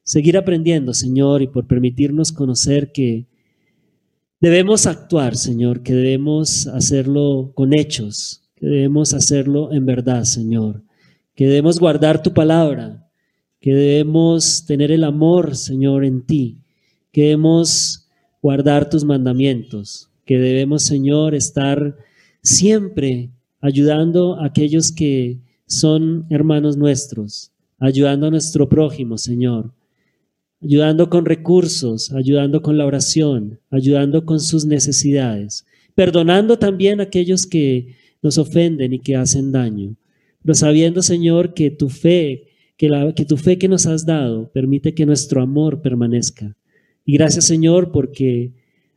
seguir 0.07 0.37
aprendiendo, 0.37 0.93
Señor, 0.93 1.41
y 1.41 1.47
por 1.47 1.67
permitirnos 1.67 2.31
conocer 2.31 2.93
que 2.93 3.25
debemos 4.39 4.87
actuar, 4.87 5.35
Señor, 5.35 5.83
que 5.83 5.93
debemos 5.93 6.65
hacerlo 6.67 7.51
con 7.53 7.73
hechos, 7.73 8.41
que 8.55 8.67
debemos 8.67 9.13
hacerlo 9.13 9.73
en 9.73 9.85
verdad, 9.85 10.23
Señor, 10.23 10.81
que 11.35 11.45
debemos 11.45 11.77
guardar 11.77 12.23
tu 12.23 12.33
palabra, 12.33 13.05
que 13.59 13.73
debemos 13.73 14.65
tener 14.65 14.93
el 14.93 15.03
amor, 15.03 15.57
Señor, 15.57 16.05
en 16.05 16.25
ti, 16.25 16.61
que 17.11 17.23
debemos 17.23 18.07
guardar 18.41 18.89
tus 18.89 19.03
mandamientos, 19.03 20.09
que 20.23 20.39
debemos, 20.39 20.83
Señor, 20.83 21.35
estar 21.35 21.97
siempre 22.41 23.29
ayudando 23.59 24.35
a 24.35 24.45
aquellos 24.45 24.93
que 24.93 25.41
son 25.65 26.25
hermanos 26.29 26.77
nuestros, 26.77 27.51
ayudando 27.77 28.27
a 28.27 28.31
nuestro 28.31 28.69
prójimo, 28.69 29.17
Señor, 29.17 29.73
ayudando 30.61 31.09
con 31.09 31.25
recursos, 31.25 32.11
ayudando 32.11 32.61
con 32.61 32.77
la 32.77 32.85
oración, 32.85 33.59
ayudando 33.69 34.25
con 34.25 34.39
sus 34.39 34.65
necesidades, 34.65 35.65
perdonando 35.95 36.57
también 36.57 36.99
a 36.99 37.03
aquellos 37.03 37.45
que 37.45 37.95
nos 38.21 38.37
ofenden 38.37 38.93
y 38.93 38.99
que 38.99 39.15
hacen 39.15 39.51
daño, 39.51 39.95
pero 40.41 40.55
sabiendo, 40.55 41.01
Señor, 41.01 41.53
que 41.53 41.69
tu 41.71 41.89
fe, 41.89 42.47
que, 42.77 42.89
la, 42.89 43.13
que 43.13 43.25
tu 43.25 43.37
fe 43.37 43.57
que 43.57 43.67
nos 43.67 43.85
has 43.85 44.05
dado 44.05 44.51
permite 44.51 44.93
que 44.93 45.05
nuestro 45.05 45.41
amor 45.41 45.81
permanezca. 45.81 46.55
Y 47.05 47.13
gracias, 47.13 47.45
Señor, 47.45 47.91
porque 47.91 48.53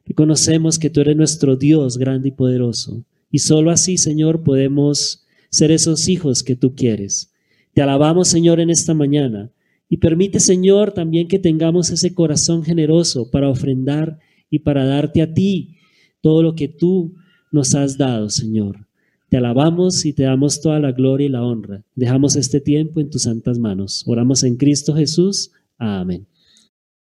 reconocemos 0.06 0.78
que 0.78 0.90
tú 0.90 1.00
eres 1.00 1.16
nuestro 1.16 1.56
Dios 1.56 1.98
grande 1.98 2.28
y 2.28 2.32
poderoso. 2.32 3.04
Y 3.30 3.38
solo 3.38 3.70
así, 3.70 3.96
Señor, 3.96 4.42
podemos 4.42 5.26
ser 5.50 5.70
esos 5.70 6.08
hijos 6.08 6.42
que 6.42 6.56
tú 6.56 6.74
quieres. 6.74 7.32
Te 7.72 7.82
alabamos, 7.82 8.28
Señor, 8.28 8.60
en 8.60 8.70
esta 8.70 8.94
mañana 8.94 9.50
y 9.92 9.96
permite, 9.96 10.38
Señor, 10.38 10.92
también 10.92 11.26
que 11.26 11.40
tengamos 11.40 11.90
ese 11.90 12.14
corazón 12.14 12.62
generoso 12.62 13.28
para 13.28 13.50
ofrendar 13.50 14.20
y 14.48 14.60
para 14.60 14.86
darte 14.86 15.20
a 15.20 15.34
ti 15.34 15.78
todo 16.20 16.44
lo 16.44 16.54
que 16.54 16.68
tú 16.68 17.16
nos 17.50 17.74
has 17.74 17.98
dado, 17.98 18.30
Señor. 18.30 18.86
Te 19.28 19.36
alabamos 19.36 20.04
y 20.06 20.12
te 20.12 20.22
damos 20.22 20.60
toda 20.60 20.78
la 20.78 20.92
gloria 20.92 21.26
y 21.26 21.30
la 21.30 21.42
honra. 21.42 21.82
Dejamos 21.96 22.36
este 22.36 22.60
tiempo 22.60 23.00
en 23.00 23.10
tus 23.10 23.22
santas 23.22 23.58
manos. 23.58 24.04
Oramos 24.06 24.44
en 24.44 24.56
Cristo 24.56 24.94
Jesús. 24.94 25.50
Amén. 25.76 26.24